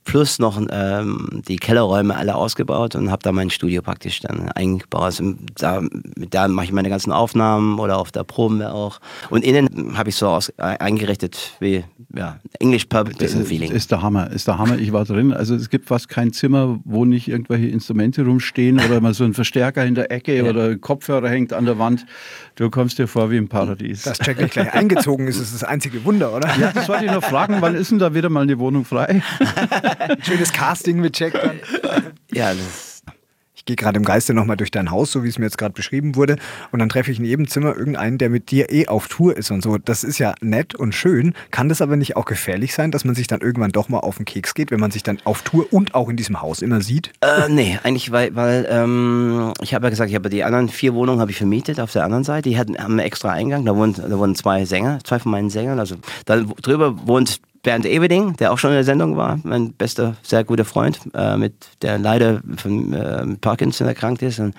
plus 0.04 0.38
noch 0.38 0.60
ähm, 0.70 1.42
die 1.46 1.56
Kellerräume 1.56 2.16
alle 2.16 2.34
ausgebaut 2.34 2.94
und 2.94 3.10
habe 3.10 3.22
da 3.22 3.32
mein 3.32 3.50
Studio 3.50 3.82
praktisch 3.82 4.20
dann 4.20 4.50
eingebaut. 4.50 5.02
Also 5.02 5.34
da, 5.56 5.82
da 6.16 6.48
mache 6.48 6.66
ich 6.66 6.72
meine 6.72 6.88
ganzen 6.88 7.12
Aufnahmen 7.12 7.78
oder 7.78 7.98
auf 7.98 8.10
der 8.10 8.24
Proben 8.24 8.58
wir 8.58 8.74
auch. 8.74 9.00
Und 9.30 9.44
innen 9.44 9.96
habe 9.96 10.10
ich 10.10 10.16
so 10.16 10.28
aus, 10.28 10.48
äh, 10.50 10.62
eingerichtet 10.62 11.52
wie 11.60 11.84
ja, 12.14 12.38
English 12.58 12.86
Pub, 12.86 13.16
bisschen 13.16 13.46
Feeling. 13.46 13.70
Ist 13.72 13.90
der 13.90 14.02
Hammer, 14.02 14.30
ist 14.30 14.46
der 14.46 14.58
Hammer. 14.58 14.78
Ich 14.78 14.92
war 14.92 15.04
drin. 15.04 15.32
Also 15.32 15.54
es 15.54 15.70
gibt 15.70 15.88
fast 15.88 16.08
kein 16.08 16.32
Zimmer, 16.32 16.80
wo 16.84 17.04
nicht 17.04 17.28
irgendwelche 17.28 17.68
Instrumente 17.68 18.24
rumstehen 18.24 18.80
oder 18.80 19.00
mal 19.00 19.14
so 19.14 19.24
ein 19.24 19.34
Verstärker 19.34 19.84
in 19.84 19.94
der 19.94 20.10
Ecke 20.10 20.44
oder 20.48 20.70
ein 20.70 20.80
Kopfhörer 20.80 21.28
hängt 21.28 21.52
an 21.52 21.64
der 21.64 21.78
Wand. 21.78 22.04
Du 22.56 22.68
kommst 22.70 22.98
dir 22.98 23.06
vor 23.06 23.30
wie 23.30 23.36
im 23.36 23.48
Paradies. 23.48 24.02
Dass 24.02 24.18
Jack 24.22 24.40
nicht 24.40 24.52
gleich 24.52 24.72
eingezogen 24.74 25.26
ist, 25.26 25.38
ist 25.38 25.54
das 25.54 25.64
einzige 25.64 26.04
Wunder, 26.04 26.34
oder? 26.34 26.48
ja, 26.58 26.72
das 26.72 26.88
wollte 26.88 27.06
ich 27.06 27.10
noch 27.10 27.24
fragen. 27.24 27.56
Wann 27.60 27.74
ist 27.74 27.90
denn 27.90 27.98
da 27.98 28.14
wieder 28.14 28.28
mal 28.28 28.42
eine 28.42 28.58
Wohnung 28.58 28.84
frei? 28.84 29.22
Schönes 30.22 30.52
Casting 30.52 31.00
mit 31.00 31.18
Jack 31.18 31.34
dann. 31.34 31.60
Ja, 32.34 32.54
das, 32.54 33.02
Ich 33.54 33.66
gehe 33.66 33.76
gerade 33.76 33.98
im 33.98 34.04
Geiste 34.04 34.32
nochmal 34.32 34.56
durch 34.56 34.70
dein 34.70 34.90
Haus, 34.90 35.12
so 35.12 35.22
wie 35.22 35.28
es 35.28 35.38
mir 35.38 35.44
jetzt 35.44 35.58
gerade 35.58 35.74
beschrieben 35.74 36.16
wurde. 36.16 36.36
Und 36.72 36.78
dann 36.78 36.88
treffe 36.88 37.12
ich 37.12 37.18
in 37.18 37.26
jedem 37.26 37.46
Zimmer 37.46 37.76
irgendeinen, 37.76 38.16
der 38.16 38.30
mit 38.30 38.50
dir 38.50 38.72
eh 38.72 38.88
auf 38.88 39.06
Tour 39.06 39.36
ist 39.36 39.50
und 39.50 39.62
so. 39.62 39.76
Das 39.76 40.02
ist 40.02 40.18
ja 40.18 40.34
nett 40.40 40.74
und 40.74 40.94
schön. 40.94 41.34
Kann 41.50 41.68
das 41.68 41.82
aber 41.82 41.96
nicht 41.96 42.16
auch 42.16 42.24
gefährlich 42.24 42.72
sein, 42.74 42.90
dass 42.90 43.04
man 43.04 43.14
sich 43.14 43.26
dann 43.26 43.40
irgendwann 43.42 43.70
doch 43.70 43.90
mal 43.90 43.98
auf 43.98 44.16
den 44.16 44.24
Keks 44.24 44.54
geht, 44.54 44.70
wenn 44.70 44.80
man 44.80 44.90
sich 44.90 45.02
dann 45.02 45.18
auf 45.24 45.42
Tour 45.42 45.66
und 45.70 45.94
auch 45.94 46.08
in 46.08 46.16
diesem 46.16 46.40
Haus 46.40 46.62
immer 46.62 46.80
sieht? 46.80 47.12
äh, 47.20 47.48
nee, 47.50 47.78
eigentlich, 47.82 48.10
weil, 48.10 48.34
weil 48.34 48.66
ähm, 48.70 49.52
ich 49.60 49.74
habe 49.74 49.86
ja 49.86 49.90
gesagt, 49.90 50.08
ich 50.08 50.16
habe 50.16 50.30
die 50.30 50.42
anderen 50.42 50.70
vier 50.70 50.94
Wohnungen 50.94 51.20
habe 51.20 51.30
ich 51.30 51.36
vermietet 51.36 51.78
auf 51.78 51.92
der 51.92 52.04
anderen 52.04 52.24
Seite. 52.24 52.48
Die 52.48 52.58
hatten, 52.58 52.78
haben 52.78 52.92
einen 52.92 53.00
extra 53.00 53.30
Eingang. 53.30 53.66
Da 53.66 53.76
wohnen, 53.76 53.94
da 53.94 54.18
wohnen 54.18 54.34
zwei 54.34 54.64
Sänger, 54.64 54.98
zwei 55.04 55.18
von 55.18 55.30
meinen 55.30 55.50
Sängern. 55.50 55.78
Also 55.78 55.96
da 56.24 56.38
drüber 56.38 57.06
wohnt 57.06 57.40
Bernd 57.62 57.86
Everding, 57.86 58.36
der 58.36 58.52
auch 58.52 58.58
schon 58.58 58.70
in 58.70 58.76
der 58.76 58.84
Sendung 58.84 59.16
war, 59.16 59.38
mein 59.44 59.72
bester, 59.72 60.16
sehr 60.22 60.42
guter 60.42 60.64
Freund, 60.64 60.98
äh, 61.14 61.36
mit 61.36 61.54
der 61.82 61.98
leider 61.98 62.40
von 62.56 62.92
äh, 62.92 63.24
Parkinson 63.40 63.86
erkrankt 63.86 64.22
ist. 64.22 64.40
Und, 64.40 64.54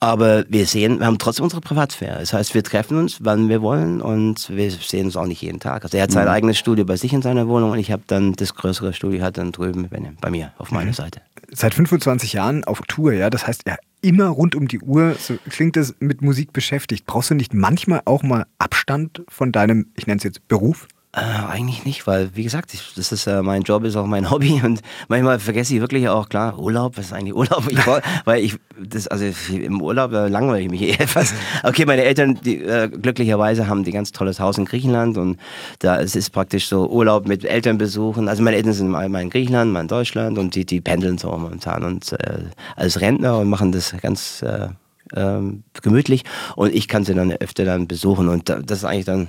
aber 0.00 0.44
wir 0.48 0.66
sehen, 0.66 0.98
wir 0.98 1.06
haben 1.06 1.18
trotzdem 1.18 1.44
unsere 1.44 1.62
Privatsphäre. 1.62 2.20
Das 2.20 2.32
heißt, 2.32 2.54
wir 2.54 2.62
treffen 2.62 2.98
uns, 2.98 3.18
wann 3.20 3.48
wir 3.48 3.62
wollen 3.62 4.02
und 4.02 4.50
wir 4.50 4.70
sehen 4.70 5.06
uns 5.06 5.16
auch 5.16 5.26
nicht 5.26 5.40
jeden 5.40 5.60
Tag. 5.60 5.84
Also 5.84 5.96
er 5.96 6.02
hat 6.02 6.12
sein 6.12 6.28
eigenes 6.28 6.58
Studio 6.58 6.84
bei 6.84 6.96
sich 6.96 7.12
in 7.12 7.22
seiner 7.22 7.48
Wohnung 7.48 7.70
und 7.70 7.78
ich 7.78 7.90
habe 7.90 8.02
dann 8.06 8.34
das 8.34 8.54
größere 8.54 8.92
Studio 8.92 9.22
hat 9.22 9.38
dann 9.38 9.52
drüben 9.52 9.88
bei, 10.20 10.30
mir 10.30 10.52
auf 10.58 10.70
meiner 10.70 10.92
Seite. 10.92 11.22
Seit 11.52 11.74
25 11.74 12.34
Jahren 12.34 12.64
auf 12.64 12.82
Tour, 12.86 13.12
ja. 13.12 13.30
Das 13.30 13.46
heißt, 13.46 13.62
ja, 13.66 13.76
immer 14.02 14.26
rund 14.26 14.54
um 14.54 14.68
die 14.68 14.80
Uhr, 14.80 15.16
so 15.18 15.36
klingt 15.48 15.76
es, 15.76 15.94
mit 16.00 16.22
Musik 16.22 16.52
beschäftigt. 16.52 17.06
Brauchst 17.06 17.30
du 17.30 17.34
nicht 17.34 17.54
manchmal 17.54 18.02
auch 18.04 18.22
mal 18.22 18.46
Abstand 18.58 19.22
von 19.28 19.52
deinem, 19.52 19.86
ich 19.96 20.06
nenne 20.06 20.18
es 20.18 20.24
jetzt 20.24 20.46
Beruf? 20.48 20.86
Äh, 21.12 21.22
eigentlich 21.22 21.84
nicht, 21.84 22.06
weil 22.06 22.30
wie 22.36 22.44
gesagt, 22.44 22.72
ich, 22.72 22.94
das 22.94 23.10
ist 23.10 23.26
äh, 23.26 23.42
mein 23.42 23.62
Job, 23.62 23.82
ist 23.82 23.96
auch 23.96 24.06
mein 24.06 24.30
Hobby 24.30 24.60
und 24.62 24.80
manchmal 25.08 25.40
vergesse 25.40 25.74
ich 25.74 25.80
wirklich 25.80 26.08
auch 26.08 26.28
klar 26.28 26.56
Urlaub, 26.56 26.96
was 26.96 27.06
ist 27.06 27.12
eigentlich 27.12 27.34
Urlaub? 27.34 27.64
Ich, 27.68 27.84
weil 28.26 28.44
ich 28.44 28.54
das 28.78 29.08
also 29.08 29.24
im 29.52 29.82
Urlaub 29.82 30.12
äh, 30.12 30.28
langweile 30.28 30.62
ich 30.62 30.70
mich 30.70 30.82
eh 30.82 30.92
etwas. 30.92 31.34
Okay, 31.64 31.84
meine 31.84 32.04
Eltern, 32.04 32.38
die 32.44 32.62
äh, 32.62 32.88
glücklicherweise 32.88 33.66
haben 33.66 33.82
die 33.82 33.90
ganz 33.90 34.12
tolles 34.12 34.38
Haus 34.38 34.56
in 34.56 34.66
Griechenland 34.66 35.18
und 35.18 35.40
da 35.80 36.00
es 36.00 36.14
ist 36.14 36.30
praktisch 36.30 36.68
so 36.68 36.88
Urlaub 36.88 37.26
mit 37.26 37.44
Eltern 37.44 37.76
besuchen. 37.76 38.28
Also 38.28 38.44
meine 38.44 38.56
Eltern 38.56 38.72
sind 38.72 38.88
mal 38.88 39.08
mal 39.08 39.22
in 39.22 39.30
Griechenland, 39.30 39.72
mal 39.72 39.80
in 39.80 39.88
Deutschland 39.88 40.38
und 40.38 40.54
die 40.54 40.64
die 40.64 40.80
pendeln 40.80 41.18
so 41.18 41.28
momentan 41.36 41.82
und 41.82 42.12
äh, 42.12 42.44
als 42.76 43.00
Rentner 43.00 43.38
und 43.38 43.48
machen 43.48 43.72
das 43.72 43.96
ganz 44.00 44.42
äh, 44.42 44.68
ähm, 45.14 45.64
gemütlich 45.82 46.24
und 46.56 46.74
ich 46.74 46.88
kann 46.88 47.04
sie 47.04 47.14
dann 47.14 47.32
öfter 47.32 47.64
dann 47.64 47.88
besuchen 47.88 48.28
und 48.28 48.48
da, 48.48 48.60
das 48.60 48.78
ist 48.78 48.84
eigentlich 48.84 49.04
dann 49.06 49.28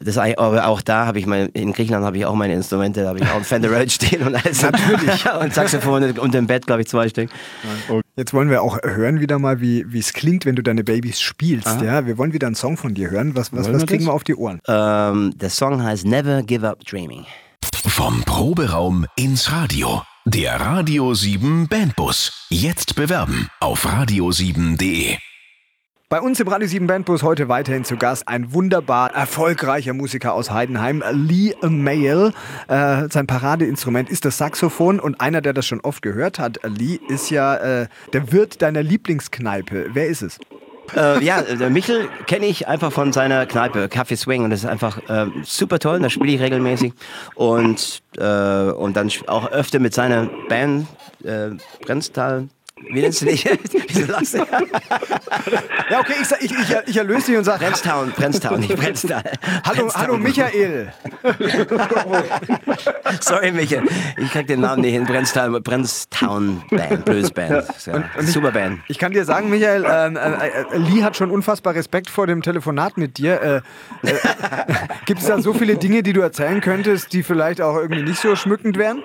das 0.00 0.16
ist 0.16 0.18
eigentlich, 0.18 0.38
aber 0.40 0.66
auch 0.66 0.82
da 0.82 1.06
habe 1.06 1.18
ich 1.18 1.26
mein, 1.26 1.48
in 1.50 1.72
Griechenland 1.72 2.04
habe 2.04 2.16
ich 2.16 2.26
auch 2.26 2.34
meine 2.34 2.54
Instrumente, 2.54 3.02
da 3.02 3.10
habe 3.10 3.20
ich 3.20 3.26
auch 3.26 3.36
ein 3.36 3.44
Fender 3.44 3.70
Rhodes 3.70 3.94
stehen 3.94 4.26
und 4.26 4.34
alles 4.34 4.62
natürlich 4.62 5.26
und 5.40 5.54
Saxophon 5.54 6.18
und 6.18 6.34
im 6.34 6.46
Bett 6.46 6.66
glaube 6.66 6.82
ich 6.82 6.88
zwei 6.88 7.08
Stück. 7.08 7.30
Jetzt 8.16 8.34
wollen 8.34 8.50
wir 8.50 8.62
auch 8.62 8.78
hören 8.82 9.20
wieder 9.20 9.38
mal, 9.38 9.60
wie 9.60 9.84
wie 9.92 10.00
es 10.00 10.12
klingt, 10.12 10.44
wenn 10.44 10.56
du 10.56 10.62
deine 10.62 10.84
Babys 10.84 11.20
spielst. 11.20 11.80
Ja, 11.82 12.06
wir 12.06 12.18
wollen 12.18 12.32
wieder 12.32 12.46
einen 12.46 12.56
Song 12.56 12.76
von 12.76 12.94
dir 12.94 13.10
hören. 13.10 13.34
Was, 13.34 13.52
was, 13.52 13.64
Wollen 13.64 13.74
was 13.74 13.82
wir 13.82 13.86
kriegen 13.86 14.04
das? 14.04 14.08
wir 14.08 14.14
auf 14.14 14.24
die 14.24 14.34
Ohren? 14.34 14.60
Ähm, 14.66 15.32
der 15.36 15.50
Song 15.50 15.82
heißt 15.82 16.04
Never 16.04 16.42
Give 16.42 16.68
Up 16.68 16.84
Dreaming. 16.84 17.24
Vom 17.86 18.22
Proberaum 18.24 19.06
ins 19.16 19.52
Radio. 19.52 20.02
Der 20.24 20.60
Radio 20.60 21.14
7 21.14 21.66
Bandbus. 21.66 22.46
Jetzt 22.48 22.94
bewerben 22.94 23.48
auf 23.58 23.84
radio7.de. 23.84 25.16
Bei 26.08 26.20
uns 26.20 26.38
im 26.38 26.46
Radio 26.46 26.68
7 26.68 26.86
Bandbus 26.86 27.24
heute 27.24 27.48
weiterhin 27.48 27.84
zu 27.84 27.96
Gast 27.96 28.28
ein 28.28 28.52
wunderbar 28.52 29.12
erfolgreicher 29.12 29.94
Musiker 29.94 30.34
aus 30.34 30.52
Heidenheim, 30.52 31.02
Lee 31.10 31.56
Mail. 31.62 32.32
Äh, 32.68 33.08
sein 33.10 33.26
Paradeinstrument 33.26 34.10
ist 34.10 34.24
das 34.24 34.38
Saxophon 34.38 35.00
und 35.00 35.20
einer, 35.20 35.40
der 35.40 35.54
das 35.54 35.66
schon 35.66 35.80
oft 35.80 36.02
gehört 36.02 36.38
hat, 36.38 36.60
Lee, 36.62 37.00
ist 37.08 37.30
ja 37.30 37.56
äh, 37.56 37.88
der 38.12 38.30
Wirt 38.30 38.62
deiner 38.62 38.84
Lieblingskneipe. 38.84 39.90
Wer 39.92 40.06
ist 40.06 40.22
es? 40.22 40.38
Äh, 40.96 41.24
ja, 41.24 41.42
der 41.42 41.70
Michel 41.70 42.08
kenne 42.26 42.46
ich 42.46 42.68
einfach 42.68 42.92
von 42.92 43.12
seiner 43.12 43.46
Kneipe, 43.46 43.86
Café 43.86 44.16
Swing. 44.16 44.44
Und 44.44 44.50
das 44.50 44.60
ist 44.60 44.68
einfach 44.68 44.98
äh, 45.08 45.26
super 45.44 45.78
toll. 45.78 46.00
Da 46.00 46.10
spiele 46.10 46.32
ich 46.32 46.40
regelmäßig. 46.40 46.92
Und, 47.34 48.02
äh, 48.18 48.70
und 48.70 48.96
dann 48.96 49.10
auch 49.26 49.50
öfter 49.50 49.78
mit 49.78 49.94
seiner 49.94 50.28
Band, 50.48 50.86
äh, 51.24 51.50
Brenztal 51.84 52.48
Wie 52.90 53.00
nennst 53.00 53.22
du 53.22 53.26
dich? 53.26 53.44
Wieso 53.88 54.10
lachst 54.10 54.34
du? 54.34 54.38
Ja, 54.38 56.00
okay, 56.00 56.14
ich, 56.20 56.44
ich, 56.44 56.58
ich, 56.58 56.76
ich 56.86 56.96
erlöse 56.96 57.26
dich 57.26 57.36
und 57.36 57.44
sage, 57.44 57.64
Brenztown, 57.64 58.12
Brenztown, 58.12 58.60
nicht 58.60 58.76
Brenztal. 58.76 59.22
hallo, 59.64 59.90
hallo 59.94 60.16
Michael. 60.16 60.92
Sorry, 63.20 63.52
Michael. 63.52 63.84
Ich 64.16 64.30
krieg 64.30 64.46
den 64.46 64.60
Namen 64.60 64.82
nicht 64.82 64.92
hin. 64.92 65.04
Brenztown, 65.04 65.62
Brenztown 65.62 66.62
Band, 66.70 67.04
Blues 67.04 67.30
Band. 67.30 67.64
Ja, 67.86 68.22
super 68.22 68.52
Band. 68.52 68.80
Ich 68.88 68.98
kann 68.98 69.12
dir 69.12 69.24
sagen, 69.24 69.50
Michael, 69.50 69.84
ähm, 69.88 70.16
äh, 70.16 70.48
äh, 70.48 70.78
Lee 70.78 71.02
hat 71.02 71.16
schon 71.16 71.30
unfassbar 71.30 71.74
Respekt 71.74 72.10
vor 72.10 72.26
dem 72.26 72.42
Telefonat 72.42 72.96
mit 72.96 73.18
dir. 73.18 73.40
Äh, 73.42 73.56
äh, 74.08 74.14
Gibt 75.06 75.20
es 75.20 75.26
da 75.26 75.40
so 75.40 75.52
viele 75.52 75.76
Dinge, 75.76 76.02
die 76.02 76.12
du 76.12 76.20
erzählen 76.20 76.60
könntest, 76.60 77.12
die 77.12 77.22
vielleicht 77.22 77.60
auch 77.60 77.76
irgendwie 77.76 78.02
nicht 78.02 78.20
so 78.20 78.34
schmückend 78.36 78.76
wären? 78.76 79.02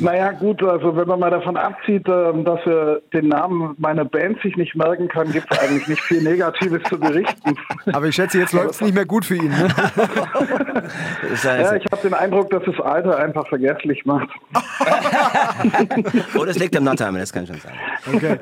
Naja, 0.00 0.32
gut, 0.32 0.62
also 0.62 0.96
wenn 0.96 1.08
man 1.08 1.20
mal 1.20 1.30
davon 1.30 1.56
abzieht, 1.56 1.71
ähm, 1.88 2.44
dass 2.44 2.60
er 2.66 3.00
den 3.12 3.28
Namen 3.28 3.74
meiner 3.78 4.04
Band 4.04 4.40
sich 4.42 4.56
nicht 4.56 4.74
merken 4.74 5.08
kann, 5.08 5.30
gibt 5.32 5.46
es 5.50 5.58
eigentlich 5.58 5.88
nicht 5.88 6.02
viel 6.02 6.22
Negatives 6.22 6.82
zu 6.88 6.98
berichten. 6.98 7.56
Aber 7.92 8.06
ich 8.06 8.14
schätze, 8.14 8.38
jetzt 8.38 8.52
läuft 8.52 8.70
es 8.70 8.80
nicht 8.80 8.94
mehr 8.94 9.06
gut 9.06 9.24
für 9.24 9.36
ihn. 9.36 9.50
Ne? 9.50 9.68
Ja, 11.44 11.76
ich 11.76 11.84
habe 11.90 12.02
den 12.02 12.14
Eindruck, 12.14 12.50
dass 12.50 12.62
das 12.64 12.78
Alter 12.80 13.18
einfach 13.18 13.46
vergesslich 13.48 14.04
macht. 14.04 14.28
oh, 16.38 16.44
das 16.44 16.58
liegt 16.58 16.76
am 16.76 16.84
Nordheimer, 16.84 17.20
das 17.20 17.32
kann 17.32 17.46
schon 17.46 17.56
sein. 17.56 17.72
Okay. 18.12 18.38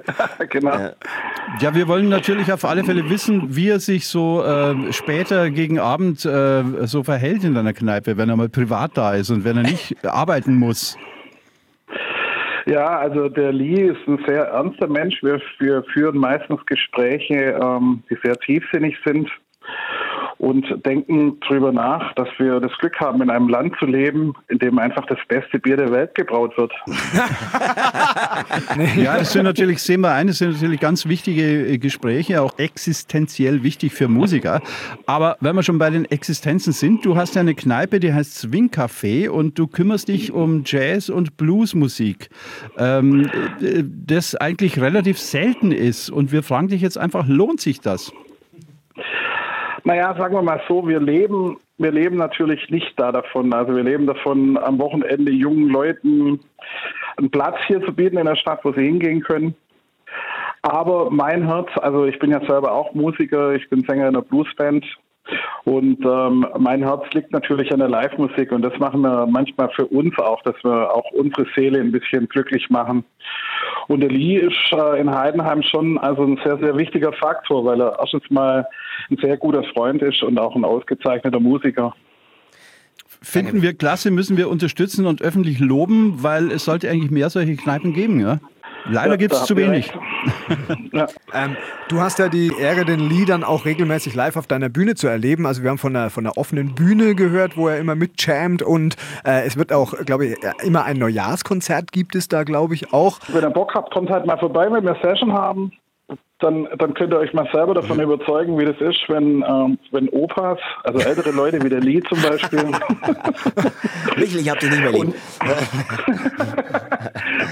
genau. 0.48 0.90
Ja, 1.60 1.74
wir 1.74 1.86
wollen 1.88 2.08
natürlich 2.08 2.52
auf 2.52 2.64
alle 2.64 2.82
Fälle 2.84 3.08
wissen, 3.10 3.54
wie 3.54 3.68
er 3.68 3.80
sich 3.80 4.06
so 4.06 4.42
äh, 4.42 4.92
später 4.92 5.50
gegen 5.50 5.78
Abend 5.78 6.24
äh, 6.24 6.62
so 6.86 7.02
verhält 7.02 7.44
in 7.44 7.54
deiner 7.54 7.72
Kneipe, 7.72 8.16
wenn 8.16 8.28
er 8.28 8.36
mal 8.36 8.48
privat 8.48 8.96
da 8.96 9.14
ist 9.14 9.30
und 9.30 9.44
wenn 9.44 9.58
er 9.58 9.62
nicht 9.62 10.04
arbeiten 10.04 10.54
muss. 10.54 10.96
Ja, 12.70 13.00
also 13.00 13.28
der 13.28 13.52
Lee 13.52 13.88
ist 13.88 14.06
ein 14.06 14.22
sehr 14.28 14.44
ernster 14.44 14.86
Mensch. 14.86 15.20
Wir, 15.24 15.42
wir 15.58 15.82
führen 15.92 16.16
meistens 16.16 16.64
Gespräche, 16.66 17.58
ähm, 17.60 18.04
die 18.08 18.16
sehr 18.22 18.36
tiefsinnig 18.36 18.96
sind 19.04 19.28
und 20.40 20.64
denken 20.86 21.38
darüber 21.42 21.70
nach, 21.70 22.14
dass 22.14 22.28
wir 22.38 22.60
das 22.60 22.72
Glück 22.78 22.98
haben, 22.98 23.20
in 23.20 23.28
einem 23.28 23.48
Land 23.50 23.74
zu 23.78 23.84
leben, 23.84 24.32
in 24.48 24.58
dem 24.58 24.78
einfach 24.78 25.04
das 25.04 25.18
beste 25.28 25.58
Bier 25.58 25.76
der 25.76 25.92
Welt 25.92 26.14
gebraut 26.14 26.56
wird. 26.56 26.72
Ja, 28.96 29.18
das 29.18 29.32
sind 29.32 29.44
natürlich, 29.44 29.82
sehen 29.82 30.00
wir 30.00 30.12
ein, 30.12 30.28
das 30.28 30.38
sind 30.38 30.52
natürlich 30.52 30.80
ganz 30.80 31.06
wichtige 31.06 31.42
äh, 31.42 31.78
Gespräche, 31.78 32.40
auch 32.40 32.58
existenziell 32.58 33.62
wichtig 33.62 33.92
für 33.92 34.08
Musiker. 34.08 34.60
Aber 35.06 35.36
wenn 35.40 35.54
wir 35.56 35.62
schon 35.62 35.78
bei 35.78 35.90
den 35.90 36.04
Existenzen 36.06 36.72
sind, 36.72 37.04
du 37.04 37.16
hast 37.16 37.34
ja 37.34 37.40
eine 37.40 37.54
Kneipe, 37.54 38.00
die 38.00 38.12
heißt 38.12 38.38
Swing 38.38 38.68
Café 38.68 39.28
und 39.28 39.58
du 39.58 39.66
kümmerst 39.66 40.08
dich 40.08 40.32
um 40.32 40.62
Jazz- 40.64 41.10
und 41.10 41.36
Bluesmusik, 41.36 42.30
ähm, 42.78 43.30
äh, 43.60 43.82
das 43.84 44.34
eigentlich 44.34 44.80
relativ 44.80 45.18
selten 45.18 45.72
ist. 45.72 46.08
Und 46.10 46.32
wir 46.32 46.42
fragen 46.42 46.68
dich 46.68 46.80
jetzt 46.80 46.98
einfach, 46.98 47.26
lohnt 47.26 47.60
sich 47.60 47.80
das? 47.80 48.12
Naja, 49.84 50.14
sagen 50.16 50.34
wir 50.34 50.42
mal 50.42 50.60
so, 50.68 50.86
wir 50.86 51.00
leben, 51.00 51.58
wir 51.78 51.90
leben 51.90 52.16
natürlich 52.16 52.68
nicht 52.70 52.98
da 52.98 53.12
davon. 53.12 53.52
Also 53.52 53.74
wir 53.74 53.82
leben 53.82 54.06
davon, 54.06 54.58
am 54.58 54.78
Wochenende 54.78 55.32
jungen 55.32 55.68
Leuten 55.68 56.40
einen 57.16 57.30
Platz 57.30 57.56
hier 57.66 57.84
zu 57.84 57.92
bieten 57.92 58.18
in 58.18 58.26
der 58.26 58.36
Stadt, 58.36 58.64
wo 58.64 58.72
sie 58.72 58.84
hingehen 58.84 59.22
können. 59.22 59.54
Aber 60.62 61.10
mein 61.10 61.46
Herz, 61.46 61.68
also 61.76 62.04
ich 62.04 62.18
bin 62.18 62.30
ja 62.30 62.40
selber 62.46 62.72
auch 62.72 62.92
Musiker, 62.92 63.54
ich 63.54 63.68
bin 63.70 63.82
Sänger 63.88 64.08
in 64.08 64.16
einer 64.16 64.22
Bluesband 64.22 64.84
und 65.64 66.04
ähm, 66.04 66.46
mein 66.58 66.82
Herz 66.82 67.04
liegt 67.12 67.32
natürlich 67.32 67.72
an 67.72 67.80
der 67.80 67.88
Live-Musik 67.88 68.52
und 68.52 68.62
das 68.62 68.78
machen 68.78 69.02
wir 69.02 69.26
manchmal 69.26 69.70
für 69.70 69.86
uns 69.86 70.16
auch, 70.18 70.42
dass 70.42 70.56
wir 70.62 70.94
auch 70.94 71.10
unsere 71.12 71.46
Seele 71.54 71.80
ein 71.80 71.92
bisschen 71.92 72.28
glücklich 72.28 72.70
machen. 72.70 73.04
Und 73.88 74.00
der 74.00 74.10
Lee 74.10 74.36
ist 74.36 74.72
äh, 74.72 75.00
in 75.00 75.10
Heidenheim 75.10 75.62
schon 75.62 75.98
also 75.98 76.22
ein 76.22 76.38
sehr, 76.44 76.58
sehr 76.58 76.76
wichtiger 76.76 77.12
Faktor, 77.12 77.64
weil 77.64 77.80
er 77.80 77.98
erstens 78.00 78.22
mal 78.30 78.66
ein 79.10 79.16
sehr 79.18 79.36
guter 79.36 79.64
Freund 79.74 80.02
ist 80.02 80.22
und 80.22 80.38
auch 80.38 80.54
ein 80.54 80.64
ausgezeichneter 80.64 81.40
Musiker. 81.40 81.94
Finden 83.22 83.60
wir 83.60 83.74
klasse, 83.74 84.10
müssen 84.10 84.38
wir 84.38 84.48
unterstützen 84.48 85.06
und 85.06 85.20
öffentlich 85.20 85.58
loben, 85.58 86.22
weil 86.22 86.50
es 86.50 86.64
sollte 86.64 86.88
eigentlich 86.88 87.10
mehr 87.10 87.28
solche 87.28 87.54
Kneipen 87.56 87.92
geben. 87.92 88.18
Ja? 88.18 88.40
Leider 88.86 89.10
Ja, 89.10 89.16
gibt 89.16 89.34
es 89.34 89.44
zu 89.44 89.56
wenig. 89.56 89.92
Ja. 90.92 91.06
Ähm, 91.32 91.56
du 91.88 92.00
hast 92.00 92.18
ja 92.18 92.28
die 92.28 92.52
Ehre, 92.58 92.84
den 92.84 93.08
Lee 93.08 93.24
dann 93.24 93.44
auch 93.44 93.64
regelmäßig 93.64 94.14
live 94.14 94.36
auf 94.36 94.46
deiner 94.46 94.68
Bühne 94.68 94.94
zu 94.94 95.06
erleben. 95.06 95.46
Also 95.46 95.62
wir 95.62 95.70
haben 95.70 95.78
von 95.78 95.94
einer, 95.94 96.10
von 96.10 96.26
einer 96.26 96.36
offenen 96.36 96.74
Bühne 96.74 97.14
gehört, 97.14 97.56
wo 97.56 97.68
er 97.68 97.78
immer 97.78 97.94
mitjammt 97.94 98.62
und 98.62 98.96
äh, 99.24 99.46
es 99.46 99.56
wird 99.56 99.72
auch, 99.72 99.94
glaube 100.04 100.26
ich, 100.26 100.36
immer 100.64 100.84
ein 100.84 100.98
Neujahrskonzert 100.98 101.92
gibt 101.92 102.14
es 102.14 102.28
da, 102.28 102.42
glaube 102.42 102.74
ich, 102.74 102.92
auch. 102.92 103.18
Wenn 103.28 103.42
ihr 103.42 103.50
Bock 103.50 103.74
habt, 103.74 103.92
kommt 103.92 104.10
halt 104.10 104.26
mal 104.26 104.38
vorbei, 104.38 104.70
wenn 104.70 104.84
wir 104.84 104.96
Session 105.02 105.32
haben. 105.32 105.72
Dann, 106.40 106.66
dann 106.78 106.94
könnt 106.94 107.12
ihr 107.12 107.18
euch 107.18 107.34
mal 107.34 107.46
selber 107.52 107.74
davon 107.74 108.00
überzeugen, 108.00 108.58
wie 108.58 108.64
das 108.64 108.80
ist, 108.80 109.00
wenn, 109.08 109.44
ähm, 109.46 109.78
wenn 109.90 110.08
Opas, 110.08 110.58
also 110.84 110.98
ältere 110.98 111.32
Leute 111.32 111.62
wie 111.62 111.68
der 111.68 111.80
Lee 111.80 112.00
zum 112.08 112.22
Beispiel, 112.22 112.64
Michael, 114.16 114.40
ich 114.40 114.48
hab 114.48 114.58
dich 114.58 114.70
nicht 114.70 114.80
mehr 114.80 114.92
lieb. 114.92 115.14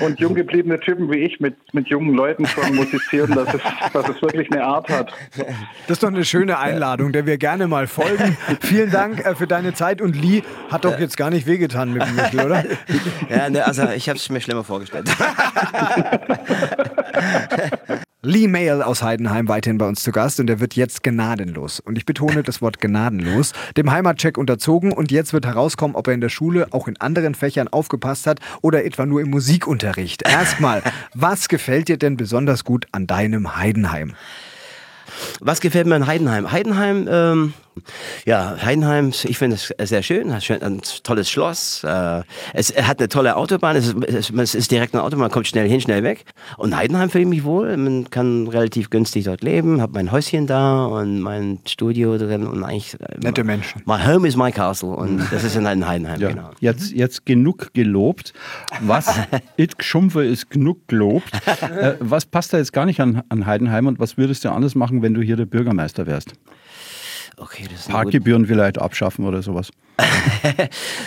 und 0.01 0.19
jung 0.21 0.35
gebliebene 0.35 0.81
Typen 0.81 1.13
wie 1.13 1.19
ich 1.19 1.39
mit, 1.39 1.55
mit 1.75 1.89
jungen 1.89 2.15
Leuten 2.15 2.47
schon 2.47 2.75
musizieren, 2.75 3.35
dass 3.35 3.53
es, 3.53 3.61
dass 3.93 4.09
es 4.09 4.23
wirklich 4.23 4.51
eine 4.51 4.65
Art 4.65 4.89
hat. 4.89 5.13
Das 5.87 5.99
ist 5.99 6.03
doch 6.03 6.09
eine 6.09 6.25
schöne 6.25 6.59
Einladung, 6.59 7.13
der 7.13 7.27
wir 7.27 7.37
gerne 7.37 7.69
mal 7.69 7.89
folgen. 7.89 8.39
Vielen 8.61 8.91
Dank 8.91 9.23
äh, 9.23 9.35
für 9.35 9.47
deine 9.47 9.75
Zeit 9.75 10.01
und 10.01 10.17
Lee 10.17 10.45
hat 10.71 10.87
doch 10.87 10.99
jetzt 10.99 11.19
gar 11.19 11.29
nicht 11.29 11.47
wehgetan 11.47 11.93
mit 11.93 12.03
dem 12.03 12.17
Michel, 12.17 12.41
oder? 12.47 12.65
Ja, 13.29 13.51
ne, 13.51 13.67
also 13.67 13.87
ich 13.95 14.09
habe 14.09 14.17
es 14.17 14.31
mir 14.31 14.41
schlimmer 14.41 14.65
vorgestellt. 14.65 15.11
Lee 18.21 18.49
Mail 18.49 18.83
aus 18.83 19.05
Heidenheim 19.05 19.47
weiterhin 19.47 19.79
bei 19.79 19.87
uns 19.87 20.03
zu 20.03 20.11
Gast 20.11 20.41
und 20.41 20.51
er 20.51 20.59
wird 20.59 20.75
jetzt 20.75 21.05
gnadenlos. 21.05 21.79
Und 21.79 21.97
ich 21.97 22.05
betone 22.05 22.43
das 22.43 22.61
Wort 22.61 22.81
gnadenlos, 22.81 23.53
dem 23.77 23.93
Heimatcheck 23.93 24.37
unterzogen 24.37 24.91
und 24.91 25.13
jetzt 25.13 25.33
wird 25.33 25.47
herauskommen, 25.47 25.95
ob 25.95 26.09
er 26.09 26.15
in 26.15 26.21
der 26.21 26.29
Schule 26.29 26.67
auch 26.73 26.89
in 26.89 26.97
anderen 27.01 27.37
Fächern 27.37 27.69
aufgepasst 27.69 28.27
hat 28.27 28.41
oder 28.61 28.85
etwa 28.85 29.07
nur 29.07 29.21
im 29.21 29.31
Musikunterricht. 29.31 30.29
Erstmal, 30.29 30.83
was 31.15 31.49
gefällt 31.49 31.87
dir 31.87 31.97
denn 31.97 32.17
besonders 32.17 32.65
gut 32.65 32.87
an 32.91 33.07
deinem 33.07 33.57
Heidenheim? 33.57 34.15
Was 35.39 35.61
gefällt 35.61 35.87
mir 35.87 35.95
an 35.95 36.09
Heidenheim? 36.09 36.51
Heidenheim, 36.51 37.09
ähm, 37.09 37.55
ja, 38.27 38.57
Heidenheim, 38.63 39.11
ich 39.25 39.39
finde 39.39 39.57
es 39.57 39.75
sehr 39.89 40.03
schön, 40.03 40.33
hat 40.35 40.49
ein 40.63 40.81
tolles 41.03 41.31
Schloss, 41.31 41.85
äh, 41.85 42.23
es 42.55 42.75
hat 42.77 42.99
eine 42.99 43.09
tolle 43.09 43.37
Autobahn, 43.37 43.77
es 43.77 43.89
ist, 43.95 44.31
es, 44.31 44.55
ist 44.55 44.71
direkt 44.71 44.95
eine 44.95 45.03
Autobahn, 45.03 45.23
man 45.23 45.31
kommt 45.31 45.47
schnell 45.47 45.69
hin, 45.69 45.81
schnell 45.81 46.03
weg. 46.03 46.25
Und 46.57 46.77
Heidenheim 46.77 47.11
fühle 47.11 47.25
ich 47.25 47.31
mich 47.31 47.45
wohl, 47.45 47.77
man 47.77 48.11
kann 48.11 48.49
relativ 48.49 48.91
günstig 48.91 49.25
dort 49.25 49.43
leben, 49.43 49.81
habe 49.81 49.93
mein 49.95 50.13
Häuschen 50.13 50.47
da 50.47 50.87
und 50.87 51.21
mein 51.21 51.61
Studio 51.67 52.19
drin 52.19 52.47
und 52.47 52.65
eigentlich... 52.65 52.95
äh, 53.01 53.19
Nette 53.23 53.45
Menschen. 53.45 53.83
My 53.87 53.99
home 54.05 54.27
is 54.27 54.37
my 54.37 54.51
castle 54.53 54.91
und 54.91 55.23
das 55.31 55.45
ist 55.45 55.57
in 55.57 55.67
Heidenheim, 55.69 56.05
Ja, 56.21 56.29
genau. 56.29 56.51
jetzt, 56.61 56.93
jetzt 56.93 57.27
genug 57.27 57.73
gelobt. 57.75 58.33
Was 58.81 59.13
it 59.57 59.79
geschumpfe 59.79 60.25
ist 60.25 60.51
genug 60.51 60.87
gelobt. 60.89 61.31
Äh, 61.79 61.97
was 62.01 62.25
passt 62.25 62.53
da 62.53 62.59
jetzt 62.59 62.73
gar 62.73 62.87
nicht 62.87 63.01
an, 63.01 63.23
an 63.29 63.45
Heidenheim 63.47 63.87
und 63.87 63.99
was 63.99 64.17
würdest 64.17 64.45
du 64.45 64.51
anders 64.51 64.75
machen, 64.75 65.03
wenn 65.03 65.13
du 65.15 65.21
hier 65.21 65.37
der 65.37 65.45
Bürgermeister 65.47 66.07
wärst? 66.07 66.33
Okay, 67.41 67.65
das 67.71 67.81
ist 67.81 67.87
eine 67.89 67.95
gute- 67.95 68.05
Parkgebühren 68.05 68.47
vielleicht 68.47 68.79
abschaffen 68.79 69.25
oder 69.25 69.43
sowas. 69.43 69.71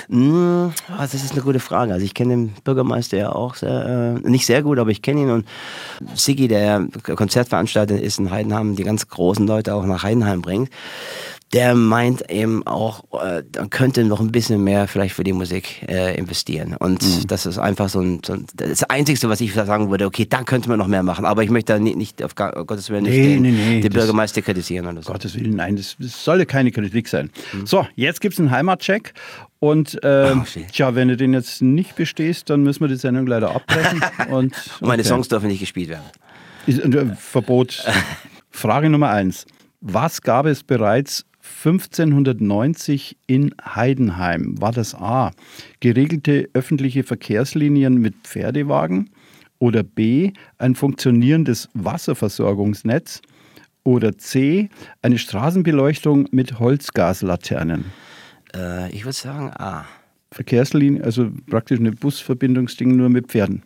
Mm, 0.10 0.67
ah, 0.89 0.98
Das 1.00 1.13
ist 1.13 1.32
eine 1.32 1.41
gute 1.41 1.60
Frage. 1.60 1.94
Also 1.94 2.06
ich 2.06 2.13
kenne 2.13 2.34
den 2.34 2.54
Bürgermeister 2.63 3.17
ja 3.17 3.32
auch 3.32 3.56
sehr, 3.56 4.20
äh, 4.24 4.30
nicht 4.30 4.46
sehr 4.46 4.62
gut, 4.63 4.80
aber 4.80 4.89
ich 4.91 5.02
kenne 5.02 5.22
ihn 5.22 5.30
und 5.30 5.48
Sigi, 6.15 6.48
der 6.48 6.86
Konzertveranstalter 7.04 8.00
ist 8.00 8.20
in 8.20 8.32
Heidenheim, 8.32 8.76
die 8.76 8.84
ganz 8.84 9.08
großen 9.08 9.46
Leute 9.48 9.74
auch 9.76 9.86
nach 9.86 10.04
Heidenheim 10.04 10.41
bringt. 10.41 10.70
Der 11.54 11.76
meint 11.76 12.32
eben 12.32 12.66
auch, 12.66 13.04
äh, 13.22 13.44
man 13.58 13.70
könnte 13.70 14.06
noch 14.06 14.22
ein 14.22 14.32
bisschen 14.32 14.64
mehr 14.64 14.88
vielleicht 14.88 15.14
für 15.16 15.26
die 15.26 15.34
Musik 15.34 15.86
äh, 15.90 16.16
investieren. 16.18 16.78
Und 16.80 17.02
Mhm. 17.04 17.28
das 17.28 17.46
ist 17.46 17.58
einfach 17.58 17.90
so 17.90 18.00
ein, 18.00 18.22
so 18.26 18.34
ein, 18.34 18.46
das 18.56 18.84
Einzige, 18.84 19.28
was 19.28 19.42
ich 19.42 19.54
sagen 19.54 19.92
würde, 19.92 20.06
okay, 20.06 20.26
da 20.30 20.44
könnte 20.44 20.70
man 20.70 20.80
noch 20.80 20.88
mehr 20.88 21.04
machen. 21.04 21.26
Aber 21.26 21.44
ich 21.44 21.50
möchte 21.50 21.74
da 21.74 21.80
nicht, 21.80 21.98
nicht 21.98 22.24
auf 22.24 22.36
Gottes 22.36 22.90
Willen 22.90 23.04
nicht 23.04 23.18
Nee, 23.18 23.34
den, 23.34 23.42
nee, 23.42 23.52
nee, 23.52 23.82
den 23.82 23.92
das- 23.92 24.00
Bürgermeister 24.00 24.42
kritisieren 24.42 24.88
oder 24.88 25.02
so. 25.04 25.12
Gottes 25.12 25.36
Willen, 25.36 25.56
nein, 25.58 25.76
das, 25.76 25.98
das 26.00 26.24
solle 26.24 26.46
keine 26.46 26.72
Kritik 26.72 27.10
sein. 27.10 27.30
So, 27.66 27.86
jetzt 27.96 28.22
gibt 28.22 28.34
es 28.36 28.40
einen 28.40 28.52
Heimatcheck. 28.52 29.14
Und 29.60 30.00
ähm, 30.04 30.46
Oh, 30.46 30.60
tja, 30.72 30.96
wenn 30.96 31.10
du 31.10 31.18
den 31.18 31.34
jetzt 31.34 31.62
nicht 31.62 31.96
bestehst, 31.98 32.50
dann 32.50 32.64
müssen 32.64 32.80
wir 32.80 32.88
die 32.88 32.96
Sendung 32.96 33.28
leider 33.28 33.54
abbrechen. 33.54 34.02
und, 34.30 34.32
Und 34.80 34.88
meine 34.88 35.02
okay. 35.02 35.10
Songs 35.10 35.28
dürfen 35.28 35.50
nicht 35.50 35.60
gespielt 35.60 35.90
werden. 35.90 36.06
Ist, 36.66 36.80
äh, 36.80 37.06
Verbot. 37.18 37.84
Frage 38.52 38.90
Nummer 38.90 39.10
eins. 39.10 39.46
Was 39.82 40.22
gab 40.22 40.46
es 40.46 40.64
bereits 40.64 41.26
1590 41.64 43.18
in 43.28 43.54
Heidenheim? 43.64 44.60
War 44.60 44.72
das 44.72 44.96
A. 44.96 45.32
Geregelte 45.80 46.50
öffentliche 46.54 47.04
Verkehrslinien 47.04 47.96
mit 47.96 48.16
Pferdewagen? 48.24 49.10
Oder 49.60 49.84
B. 49.84 50.34
Ein 50.58 50.76
funktionierendes 50.76 51.70
Wasserversorgungsnetz? 51.74 53.22
Oder 53.84 54.18
C. 54.18 54.70
Eine 55.02 55.18
Straßenbeleuchtung 55.18 56.28
mit 56.32 56.60
Holzgaslaternen? 56.60 57.86
Äh, 58.56 58.92
ich 58.92 59.06
würde 59.06 59.14
sagen, 59.14 59.52
ah. 59.56 59.86
Verkehrslinie, 60.32 61.04
also 61.04 61.30
praktisch 61.50 61.80
eine 61.80 61.92
Busverbindungsding 61.92 62.96
nur 62.96 63.10
mit 63.10 63.28
Pferden. 63.28 63.64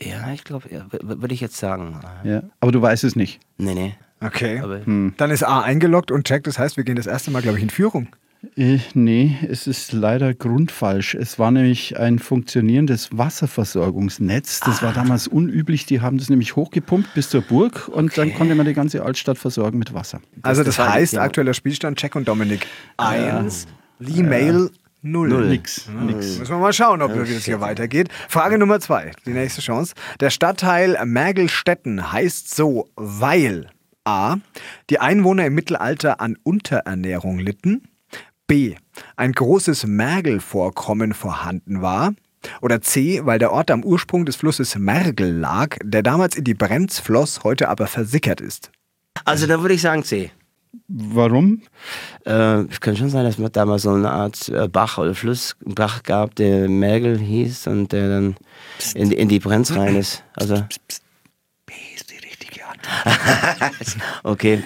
Ja, 0.00 0.32
ich 0.32 0.44
glaube, 0.44 0.68
ja, 0.70 0.86
würde 0.90 1.34
ich 1.34 1.40
jetzt 1.40 1.56
sagen. 1.56 1.98
Ja. 2.24 2.42
Aber 2.60 2.72
du 2.72 2.80
weißt 2.82 3.04
es 3.04 3.16
nicht. 3.16 3.40
Nee, 3.58 3.74
nee. 3.74 3.94
Okay. 4.20 4.60
Aber 4.60 4.80
Dann 4.86 5.30
ist 5.30 5.42
A 5.42 5.60
eingeloggt 5.60 6.10
und 6.10 6.28
Jack, 6.28 6.44
das 6.44 6.58
heißt, 6.58 6.76
wir 6.76 6.84
gehen 6.84 6.96
das 6.96 7.06
erste 7.06 7.30
Mal, 7.30 7.42
glaube 7.42 7.58
ich, 7.58 7.62
in 7.62 7.70
Führung. 7.70 8.08
Äh, 8.56 8.78
nee, 8.94 9.36
es 9.48 9.66
ist 9.66 9.92
leider 9.92 10.34
grundfalsch. 10.34 11.14
Es 11.14 11.38
war 11.38 11.50
nämlich 11.50 11.98
ein 11.98 12.18
funktionierendes 12.18 13.10
Wasserversorgungsnetz. 13.16 14.60
Das 14.60 14.82
war 14.82 14.92
damals 14.92 15.26
unüblich. 15.26 15.86
Die 15.86 16.00
haben 16.00 16.18
das 16.18 16.28
nämlich 16.30 16.54
hochgepumpt 16.54 17.14
bis 17.14 17.30
zur 17.30 17.42
Burg 17.42 17.88
und 17.88 18.16
dann 18.16 18.34
konnte 18.34 18.54
man 18.54 18.66
die 18.66 18.74
ganze 18.74 19.02
Altstadt 19.02 19.38
versorgen 19.38 19.78
mit 19.78 19.94
Wasser. 19.94 20.20
Also 20.42 20.62
das, 20.62 20.76
das 20.76 20.88
heißt, 20.88 21.12
ja. 21.14 21.22
aktueller 21.22 21.54
Spielstand 21.54 22.00
Jack 22.00 22.14
und 22.14 22.28
Dominik 22.28 22.66
1, 22.98 23.66
Lee 23.98 24.22
Mail 24.22 24.70
0. 25.02 25.48
Nix, 25.48 25.88
nix. 25.88 26.38
Müssen 26.38 26.50
wir 26.50 26.58
mal 26.58 26.72
schauen, 26.72 27.00
ob 27.00 27.14
wie 27.14 27.32
das 27.32 27.44
hier 27.44 27.60
weitergeht. 27.60 28.08
Frage 28.28 28.58
Nummer 28.58 28.80
zwei, 28.80 29.12
die 29.24 29.30
nächste 29.30 29.60
Chance. 29.60 29.94
Der 30.20 30.30
Stadtteil 30.30 30.98
Mergelstetten 31.04 32.12
heißt 32.12 32.54
so, 32.54 32.88
weil 32.96 33.68
A. 34.06 34.36
Die 34.90 34.98
Einwohner 35.00 35.46
im 35.46 35.54
Mittelalter 35.54 36.20
an 36.20 36.38
Unterernährung 36.42 37.38
litten. 37.38 37.82
B. 38.46 38.76
Ein 39.16 39.32
großes 39.32 39.86
Mergelvorkommen 39.86 41.12
vorhanden 41.14 41.82
war. 41.82 42.14
Oder 42.62 42.80
C. 42.80 43.22
Weil 43.24 43.38
der 43.40 43.52
Ort 43.52 43.70
am 43.70 43.82
Ursprung 43.84 44.24
des 44.24 44.36
Flusses 44.36 44.76
Mergel 44.76 45.32
lag, 45.36 45.76
der 45.82 46.02
damals 46.02 46.36
in 46.36 46.44
die 46.44 46.54
Brenz 46.54 47.00
floss, 47.00 47.42
heute 47.42 47.68
aber 47.68 47.88
versickert 47.88 48.40
ist. 48.40 48.70
Also 49.24 49.46
da 49.46 49.60
würde 49.62 49.74
ich 49.74 49.80
sagen 49.82 50.04
C. 50.04 50.30
Warum? 50.88 51.62
Äh, 52.26 52.60
es 52.70 52.80
kann 52.80 52.96
schon 52.96 53.08
sein, 53.08 53.24
dass 53.24 53.38
man 53.38 53.50
damals 53.50 53.82
so 53.82 53.92
eine 53.94 54.10
Art 54.10 54.48
äh, 54.50 54.68
Bach 54.68 54.98
oder 54.98 55.14
Fluss, 55.14 55.56
Bach 55.64 56.02
gab, 56.02 56.34
der 56.36 56.68
Mergel 56.68 57.18
hieß 57.18 57.66
und 57.66 57.90
der 57.92 58.08
dann 58.10 58.36
in, 58.94 59.08
die- 59.10 59.16
in 59.16 59.28
die 59.28 59.40
Brenz 59.40 59.72
rein 59.74 59.96
ist. 59.96 60.22
Also, 60.34 60.62
die 61.68 61.74
richtige 61.74 61.80
Antwort. 61.80 62.05
okay. 64.22 64.62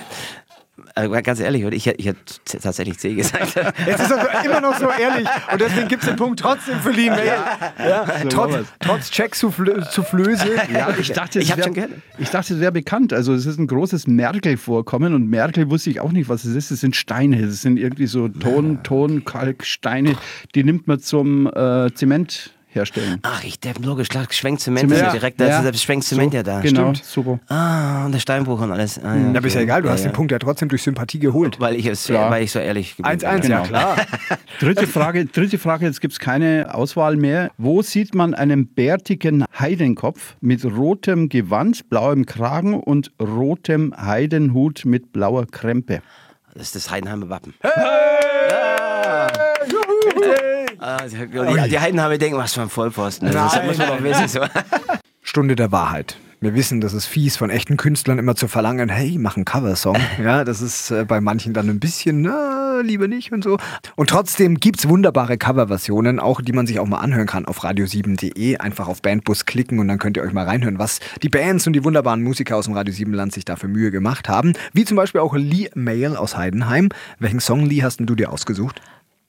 Äh, 0.96 1.09
ganz 1.22 1.38
ehrlich, 1.38 1.62
ich, 1.62 1.87
hätte- 1.87 2.00
ich 2.00 2.06
hätte 2.06 2.20
tatsächlich 2.61 2.98
C 2.98 3.14
gesagt. 3.14 3.54
Jetzt 3.87 4.00
ist 4.02 4.11
er 4.11 4.44
immer 4.44 4.61
noch 4.61 4.76
so 4.76 4.88
ehrlich 4.90 5.28
und 5.52 5.61
deswegen 5.61 5.87
gibt 5.87 6.02
es 6.02 6.09
den 6.09 6.16
Punkt 6.16 6.40
trotzdem 6.40 6.80
für 6.80 6.90
Lee 6.90 7.11
Mail. 7.11 7.33
Ja. 7.78 8.04
Trotz, 8.28 8.54
trotz 8.80 9.11
Check 9.11 9.35
zu, 9.37 9.52
Flö 9.52 9.83
zu 9.90 10.02
Flöse. 10.02 10.48
Ja, 10.72 10.88
ich 10.98 11.12
dachte, 11.12 11.38
Ich 11.38 11.56
wär- 11.56 11.62
schon 11.64 11.74
gehört. 11.74 11.92
Ich 12.18 12.30
dachte, 12.30 12.54
es 12.54 12.61
wäre 12.61 12.72
bekannt. 12.72 13.12
Also 13.12 13.33
es 13.35 13.46
ist 13.46 13.59
ein 13.59 13.68
großes 13.68 14.09
Merkel-Vorkommen 14.09 15.14
und 15.14 15.28
Merkel 15.28 15.70
wusste 15.70 15.90
ich 15.90 16.00
auch 16.00 16.11
nicht, 16.12 16.28
was 16.28 16.44
es 16.44 16.56
ist. 16.56 16.70
Es 16.72 16.80
sind 16.80 16.96
Steine. 16.96 17.40
Es 17.40 17.62
sind 17.62 17.76
irgendwie 17.76 18.06
so 18.06 18.26
Ton, 18.28 18.83
Ton, 18.83 19.24
Kalk, 19.24 19.64
Steine. 19.64 20.16
Die 20.56 20.64
nimmt 20.64 20.88
man 20.88 20.98
zum 20.98 21.46
äh, 21.46 21.92
Zement 21.94 22.50
herstellen. 22.72 23.18
Ach, 23.22 23.42
ich 23.44 23.59
der 23.61 23.74
logisch, 23.83 24.09
klar, 24.09 24.26
geschwenkt 24.26 24.61
Zement, 24.62 24.80
Zement. 24.80 25.00
ist 25.00 25.06
ja 25.06 25.12
direkt, 25.12 25.40
da 25.40 25.46
Ja. 25.46 25.59
ist 25.61 25.64
der 25.66 25.78
schwenkt 25.78 26.04
Zement 26.04 26.33
ja 26.35 26.42
da. 26.42 26.61
Genau, 26.61 26.94
Stimmt. 26.94 27.04
super. 27.04 27.38
Ah, 27.48 28.06
und 28.06 28.12
der 28.12 28.18
Steinbruch 28.20 28.61
und 28.61 28.72
alles. 28.72 28.98
Ah, 28.98 29.14
ja, 29.14 29.20
Ja, 29.22 29.28
aber 29.38 29.46
ist 29.46 29.54
ja 29.54 29.59
okay. 29.61 29.64
egal, 29.64 29.83
du 29.83 29.90
hast 29.90 30.04
ja, 30.04 30.11
den 30.11 30.14
Punkt 30.14 30.33
ja 30.33 30.38
trotzdem 30.38 30.68
durch 30.68 30.83
Sympathie 30.83 31.18
geholt. 31.18 31.59
Weil 31.61 31.74
ich, 31.76 31.87
es, 31.87 32.09
weil 32.11 32.42
ich 32.44 32.52
so 32.52 32.59
ehrlich 32.59 32.96
geblieben 32.96 33.20
1-1, 33.20 33.40
bin. 33.42 33.50
ja 33.50 33.56
Genau. 33.59 33.62
klar. 33.68 33.96
Dritte 34.61 34.87
Frage, 34.87 35.26
dritte 35.26 35.59
Frage, 35.59 35.87
jetzt 35.87 36.00
gibt 36.00 36.12
es 36.12 36.18
keine 36.20 36.74
Auswahl 36.74 37.16
mehr. 37.16 37.50
Wo 37.59 37.83
sieht 37.83 38.14
man 38.14 38.35
einen 38.35 38.66
bärtigen 38.68 39.44
Heidenkopf 39.59 40.37
mit 40.40 40.64
rotem 40.64 41.28
Gewand, 41.28 41.88
blauem 41.88 42.26
Kragen 42.26 42.74
und 42.74 43.11
rotem 43.20 43.94
Heidenhut 43.96 44.85
mit 44.85 45.12
blauer 45.12 45.46
Krempe? 45.46 46.02
Das 46.54 46.62
ist 46.64 46.74
das 46.74 46.90
Heidenheimer 46.90 47.28
Wappen. 47.30 47.54
Ja. 47.62 47.70
Ah, 51.14 51.64
die, 51.64 51.70
die 51.70 51.79
Heidenheimer 51.79 52.18
denken, 52.18 52.38
was 52.38 52.55
für 52.55 52.62
ein 52.62 52.68
Vollpfosten. 52.68 53.31
Das 53.31 53.55
Nein. 53.55 53.66
muss 53.66 53.79
man 53.79 53.88
doch 53.88 54.03
wissen. 54.03 54.29
So. 54.29 54.40
Stunde 55.23 55.57
der 55.57 55.73
Wahrheit. 55.73 56.16
Wir 56.42 56.55
wissen, 56.55 56.81
das 56.81 56.94
ist 56.94 57.05
fies 57.05 57.37
von 57.37 57.51
echten 57.51 57.77
Künstlern 57.77 58.18
immer 58.18 58.35
zu 58.35 58.49
verlangen, 58.49 58.88
hey, 58.88 59.18
mach 59.18 59.37
einen 59.37 59.44
Coversong. 59.44 59.99
Ja, 60.23 60.42
das 60.42 60.62
ist 60.62 60.90
äh, 60.90 61.05
bei 61.05 61.20
manchen 61.20 61.53
dann 61.53 61.68
ein 61.68 61.81
bisschen, 61.81 62.23
na, 62.23 62.81
lieber 62.81 63.09
nicht 63.09 63.31
und 63.31 63.44
so. 63.44 63.59
Und 63.94 64.09
trotzdem 64.09 64.55
gibt's 64.57 64.88
wunderbare 64.88 65.37
Coverversionen, 65.37 66.18
auch 66.18 66.40
die 66.40 66.53
man 66.53 66.66
sich 66.66 66.81
auch 66.81 66.87
mal 66.87 67.01
anhören 67.01 67.27
kann 67.27 67.44
auf 67.44 67.62
radio7.de. 67.62 68.57
Einfach 68.57 68.88
auf 68.88 69.03
Bandbus 69.03 69.44
klicken 69.44 69.81
und 69.81 69.88
dann 69.88 69.99
könnt 69.99 70.16
ihr 70.16 70.23
euch 70.23 70.33
mal 70.33 70.46
reinhören, 70.46 70.79
was 70.79 71.01
die 71.23 71.29
Bands 71.29 71.66
und 71.66 71.75
die 71.75 71.85
wunderbaren 71.85 72.23
Musiker 72.23 72.57
aus 72.57 72.64
dem 72.64 72.73
Radio 72.73 72.94
7 72.94 73.12
Land 73.12 73.35
sich 73.35 73.44
dafür 73.44 73.68
Mühe 73.68 73.90
gemacht 73.90 74.31
haben. 74.31 74.55
Wie 74.73 74.87
zum 74.87 74.96
Beispiel 74.96 75.20
auch 75.20 75.37
Lee 75.37 75.68
Mail 75.75 76.16
aus 76.16 76.38
Heidenheim. 76.38 76.88
Welchen 77.18 77.40
Song, 77.40 77.66
Lee, 77.66 77.83
hast 77.83 78.01
denn 78.01 78.07
du 78.07 78.14
dir 78.14 78.33
ausgesucht? 78.33 78.81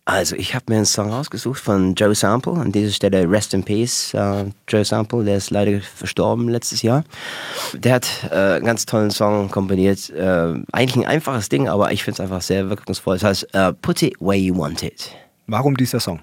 Also, 0.04 0.36
ich 0.36 0.56
habe 0.56 0.66
mir 0.70 0.78
einen 0.78 0.86
Song 0.86 1.12
rausgesucht 1.12 1.60
von 1.60 1.94
Joe 1.94 2.16
Sample. 2.16 2.54
An 2.54 2.72
dieser 2.72 2.92
Stelle 2.92 3.30
Rest 3.30 3.54
in 3.54 3.64
Peace. 3.64 4.14
Äh, 4.16 4.46
Joe 4.68 4.84
Sample, 4.84 5.24
der 5.24 5.38
ist 5.38 5.52
leider 5.52 5.80
verstorben 5.80 6.50
letztes 6.50 6.82
Jahr. 6.82 7.04
Der 7.74 7.96
hat 7.96 8.08
äh, 8.32 8.36
einen 8.36 8.66
ganz 8.66 8.86
tollen 8.88 9.12
Song 9.12 9.52
komponiert. 9.52 10.10
Äh, 10.10 10.56
eigentlich 10.72 10.96
ein 10.96 11.06
einfaches 11.06 11.50
Ding, 11.50 11.70
aber 11.70 11.92
ich 11.92 12.04
finde 12.04 12.16
es 12.16 12.20
einfach 12.20 12.42
sehr 12.42 12.70
wirkungsvoll. 12.70 13.20
Das 13.20 13.24
heißt, 13.24 13.54
äh, 13.54 13.74
Put 13.74 14.02
It 14.02 14.16
Where 14.20 14.36
You 14.36 14.58
Want 14.58 14.82
It. 14.82 15.12
Warum 15.46 15.78
dieser 15.78 16.00
Song? 16.00 16.20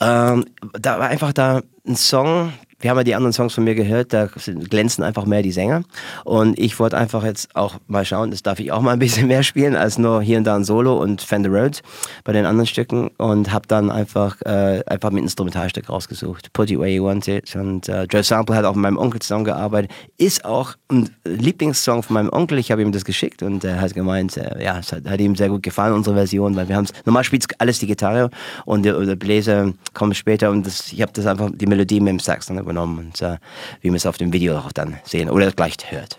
Ähm, 0.00 0.46
da 0.72 0.98
war 0.98 1.08
einfach 1.08 1.32
da 1.32 1.60
ein 1.86 1.96
Song, 1.96 2.52
wir 2.80 2.90
haben 2.90 2.98
ja 2.98 3.04
die 3.04 3.14
anderen 3.14 3.32
Songs 3.32 3.54
von 3.54 3.64
mir 3.64 3.74
gehört, 3.74 4.12
da 4.12 4.26
glänzen 4.26 5.02
einfach 5.02 5.26
mehr 5.26 5.42
die 5.42 5.50
Sänger. 5.50 5.82
Und 6.24 6.58
ich 6.58 6.78
wollte 6.78 6.96
einfach 6.96 7.24
jetzt 7.24 7.54
auch 7.56 7.76
mal 7.88 8.04
schauen, 8.04 8.30
das 8.30 8.42
darf 8.42 8.60
ich 8.60 8.70
auch 8.70 8.80
mal 8.80 8.92
ein 8.92 8.98
bisschen 9.00 9.26
mehr 9.28 9.42
spielen, 9.42 9.74
als 9.74 9.98
nur 9.98 10.22
hier 10.22 10.38
und 10.38 10.44
da 10.44 10.54
ein 10.54 10.64
Solo 10.64 10.96
und 11.00 11.20
Fender 11.20 11.50
Rhodes 11.50 11.82
bei 12.22 12.32
den 12.32 12.46
anderen 12.46 12.66
Stücken. 12.66 13.10
Und 13.18 13.52
habe 13.52 13.66
dann 13.66 13.90
einfach, 13.90 14.40
äh, 14.42 14.82
einfach 14.86 15.10
mit 15.10 15.24
Instrumentalstück 15.24 15.88
rausgesucht. 15.88 16.52
Put 16.52 16.70
It 16.70 16.78
Where 16.78 16.88
You 16.88 17.04
Want 17.04 17.26
It. 17.26 17.54
Und 17.56 17.88
äh, 17.88 18.04
Joe 18.04 18.22
Sample 18.22 18.54
hat 18.54 18.64
auch 18.64 18.74
mit 18.74 18.82
meinem 18.82 18.98
Onkel 18.98 19.20
zusammengearbeitet. 19.20 19.90
Ist 20.16 20.44
auch 20.44 20.74
ein 20.88 21.10
Lieblingssong 21.24 22.04
von 22.04 22.14
meinem 22.14 22.32
Onkel. 22.32 22.58
Ich 22.58 22.70
habe 22.70 22.82
ihm 22.82 22.92
das 22.92 23.04
geschickt 23.04 23.42
und 23.42 23.64
er 23.64 23.80
hat 23.80 23.94
gemeint, 23.94 24.36
äh, 24.36 24.62
ja, 24.62 24.78
es 24.78 24.92
hat, 24.92 25.04
hat 25.08 25.20
ihm 25.20 25.34
sehr 25.34 25.48
gut 25.48 25.64
gefallen, 25.64 25.94
unsere 25.94 26.14
Version, 26.14 26.54
weil 26.54 26.68
wir 26.68 26.76
haben 26.76 26.84
es, 26.84 26.92
normal 27.04 27.24
spielt 27.24 27.60
alles 27.60 27.80
die 27.80 27.86
Gitarre 27.86 28.30
und 28.66 28.84
der, 28.84 28.98
der 29.00 29.16
Bläser 29.16 29.72
kommt 29.94 30.16
später 30.16 30.50
und 30.50 30.66
das, 30.66 30.92
ich 30.92 31.02
habe 31.02 31.12
das 31.12 31.26
einfach, 31.26 31.50
die 31.52 31.66
Melodie 31.66 32.00
mit 32.00 32.10
dem 32.10 32.18
Sax 32.20 32.46
dann 32.46 32.67
übernommen 32.68 32.98
und 32.98 33.22
äh, 33.22 33.38
wie 33.80 33.88
wir 33.88 33.96
es 33.96 34.06
auf 34.06 34.18
dem 34.18 34.32
Video 34.32 34.58
auch 34.58 34.72
dann 34.72 34.98
sehen 35.04 35.30
oder 35.30 35.50
gleich 35.52 35.76
hört. 35.88 36.18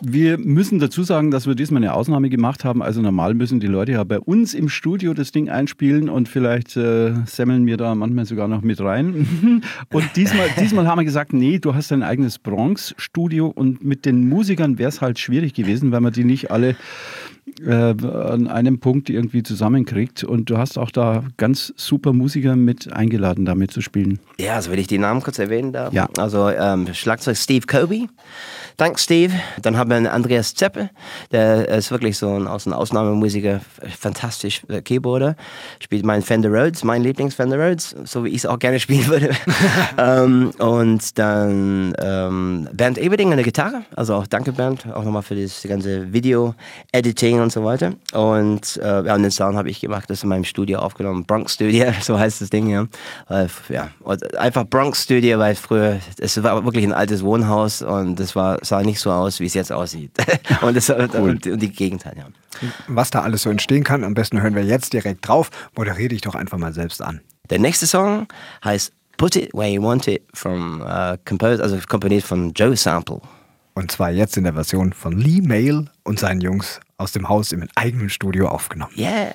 Wir 0.00 0.38
müssen 0.38 0.78
dazu 0.78 1.02
sagen, 1.02 1.30
dass 1.30 1.46
wir 1.46 1.54
diesmal 1.54 1.82
eine 1.82 1.94
Ausnahme 1.94 2.30
gemacht 2.30 2.64
haben. 2.64 2.82
Also 2.82 3.00
normal 3.00 3.34
müssen 3.34 3.60
die 3.60 3.66
Leute 3.66 3.92
ja 3.92 4.04
bei 4.04 4.20
uns 4.20 4.54
im 4.54 4.68
Studio 4.68 5.14
das 5.14 5.32
Ding 5.32 5.48
einspielen 5.48 6.08
und 6.08 6.28
vielleicht 6.28 6.76
äh, 6.76 7.14
semmeln 7.26 7.66
wir 7.66 7.76
da 7.76 7.94
manchmal 7.94 8.26
sogar 8.26 8.48
noch 8.48 8.62
mit 8.62 8.80
rein. 8.80 9.62
Und 9.92 10.04
diesmal, 10.16 10.48
diesmal 10.60 10.86
haben 10.86 10.98
wir 10.98 11.04
gesagt, 11.04 11.32
nee, 11.32 11.58
du 11.58 11.74
hast 11.74 11.90
dein 11.90 12.02
eigenes 12.02 12.38
Bronx-Studio 12.38 13.46
und 13.46 13.84
mit 13.84 14.04
den 14.04 14.28
Musikern 14.28 14.78
wäre 14.78 14.88
es 14.88 15.00
halt 15.00 15.18
schwierig 15.18 15.54
gewesen, 15.54 15.92
weil 15.92 16.00
man 16.00 16.12
die 16.12 16.24
nicht 16.24 16.50
alle 16.50 16.76
äh, 17.64 17.72
an 17.72 18.48
einem 18.48 18.80
Punkt 18.80 19.10
irgendwie 19.10 19.42
zusammenkriegt. 19.42 20.24
Und 20.24 20.50
du 20.50 20.58
hast 20.58 20.78
auch 20.78 20.90
da 20.90 21.24
ganz 21.36 21.72
super 21.76 22.12
Musiker 22.12 22.56
mit 22.56 22.92
eingeladen, 22.92 23.44
da 23.44 23.54
mitzuspielen. 23.54 24.18
Ja, 24.38 24.54
also 24.56 24.70
will 24.70 24.78
ich 24.78 24.86
die 24.86 24.98
Namen 24.98 25.22
kurz 25.22 25.38
erwähnen 25.38 25.72
darf. 25.72 25.92
Ja. 25.92 26.08
Also 26.18 26.48
ähm, 26.48 26.92
Schlagzeug 26.92 27.36
Steve 27.36 27.66
Kobe. 27.66 28.06
Danke, 28.76 28.98
Steve. 28.98 29.32
Dann 29.62 29.76
haben 29.76 29.90
wir 29.90 29.96
einen 29.96 30.06
Andreas 30.06 30.54
Zeppe. 30.54 30.90
Der 31.32 31.68
ist 31.68 31.90
wirklich 31.90 32.18
so 32.18 32.28
ein, 32.28 32.46
ein 32.46 32.72
Ausnahmemusiker. 32.72 33.60
Fantastisch 33.98 34.62
äh, 34.68 34.82
Keyboarder. 34.82 35.36
Spielt 35.80 36.04
meinen 36.04 36.22
Fender 36.22 36.50
Rhodes, 36.50 36.84
mein 36.84 37.02
Lieblings-Fender 37.02 37.58
Rhodes, 37.58 37.94
so 38.04 38.24
wie 38.24 38.30
ich 38.30 38.36
es 38.36 38.46
auch 38.46 38.58
gerne 38.58 38.80
spielen 38.80 39.06
würde. 39.06 39.30
ähm, 39.98 40.50
und 40.58 41.18
dann 41.18 41.94
ähm, 41.98 42.68
Bernd 42.72 42.98
Eberding 42.98 43.30
an 43.30 43.36
der 43.36 43.44
Gitarre. 43.44 43.84
Also 43.94 44.14
auch 44.14 44.26
danke, 44.26 44.52
Bernd. 44.52 44.86
Auch 44.92 45.04
nochmal 45.04 45.22
für 45.22 45.36
das 45.36 45.62
ganze 45.62 46.12
Video-Editing 46.12 47.40
und 47.40 47.52
so 47.52 47.64
weiter. 47.64 47.92
Und, 48.12 48.78
äh, 48.82 49.06
ja, 49.06 49.14
und 49.14 49.22
den 49.22 49.30
Sound 49.30 49.56
habe 49.56 49.70
ich 49.70 49.80
gemacht. 49.80 50.10
Das 50.10 50.22
in 50.22 50.28
meinem 50.28 50.44
Studio 50.44 50.80
aufgenommen. 50.80 51.24
Bronx 51.24 51.54
Studio, 51.54 51.92
so 52.00 52.18
heißt 52.18 52.40
das 52.40 52.50
Ding, 52.50 52.68
ja. 52.68 52.86
Weil, 53.28 53.48
ja. 53.68 53.90
Einfach 54.36 54.64
Bronx 54.64 55.04
Studio, 55.04 55.38
weil 55.38 55.54
früher, 55.54 55.98
es 56.18 56.42
war 56.42 56.64
wirklich 56.64 56.84
ein 56.84 56.92
altes 56.92 57.22
Wohnhaus 57.22 57.82
und 57.82 58.18
das 58.18 58.34
war, 58.34 58.58
sah 58.62 58.82
nicht 58.82 59.00
so 59.00 59.10
aus, 59.10 59.40
wie 59.40 59.43
es 59.46 59.54
jetzt 59.54 59.72
aussieht. 59.72 60.12
und, 60.62 60.76
das, 60.76 60.90
und, 60.90 61.14
und, 61.14 61.46
und 61.46 61.62
die 61.62 61.70
Gegend 61.70 62.04
halt, 62.04 62.18
ja. 62.18 62.26
Was 62.86 63.10
da 63.10 63.22
alles 63.22 63.42
so 63.42 63.50
entstehen 63.50 63.84
kann, 63.84 64.04
am 64.04 64.14
besten 64.14 64.40
hören 64.40 64.54
wir 64.54 64.64
jetzt 64.64 64.92
direkt 64.92 65.26
drauf. 65.26 65.50
Moderiere 65.76 66.08
dich 66.08 66.20
doch 66.20 66.34
einfach 66.34 66.58
mal 66.58 66.72
selbst 66.72 67.02
an. 67.02 67.20
Der 67.50 67.58
nächste 67.58 67.86
Song 67.86 68.26
heißt 68.64 68.92
Put 69.16 69.36
It 69.36 69.52
Where 69.52 69.68
You 69.68 69.82
Want 69.82 70.08
It, 70.08 70.22
from, 70.32 70.80
uh, 70.80 71.16
composed, 71.24 71.60
also 71.60 71.78
komponiert 71.88 72.24
von 72.24 72.52
Joe 72.52 72.76
Sample. 72.76 73.20
Und 73.74 73.90
zwar 73.90 74.10
jetzt 74.10 74.36
in 74.36 74.44
der 74.44 74.54
Version 74.54 74.92
von 74.92 75.18
Lee 75.18 75.40
Mail 75.40 75.86
und 76.04 76.18
seinen 76.20 76.40
Jungs 76.40 76.80
aus 76.96 77.12
dem 77.12 77.28
Haus 77.28 77.52
im 77.52 77.66
eigenen 77.74 78.08
Studio 78.08 78.48
aufgenommen. 78.48 78.92
Yeah. 78.96 79.34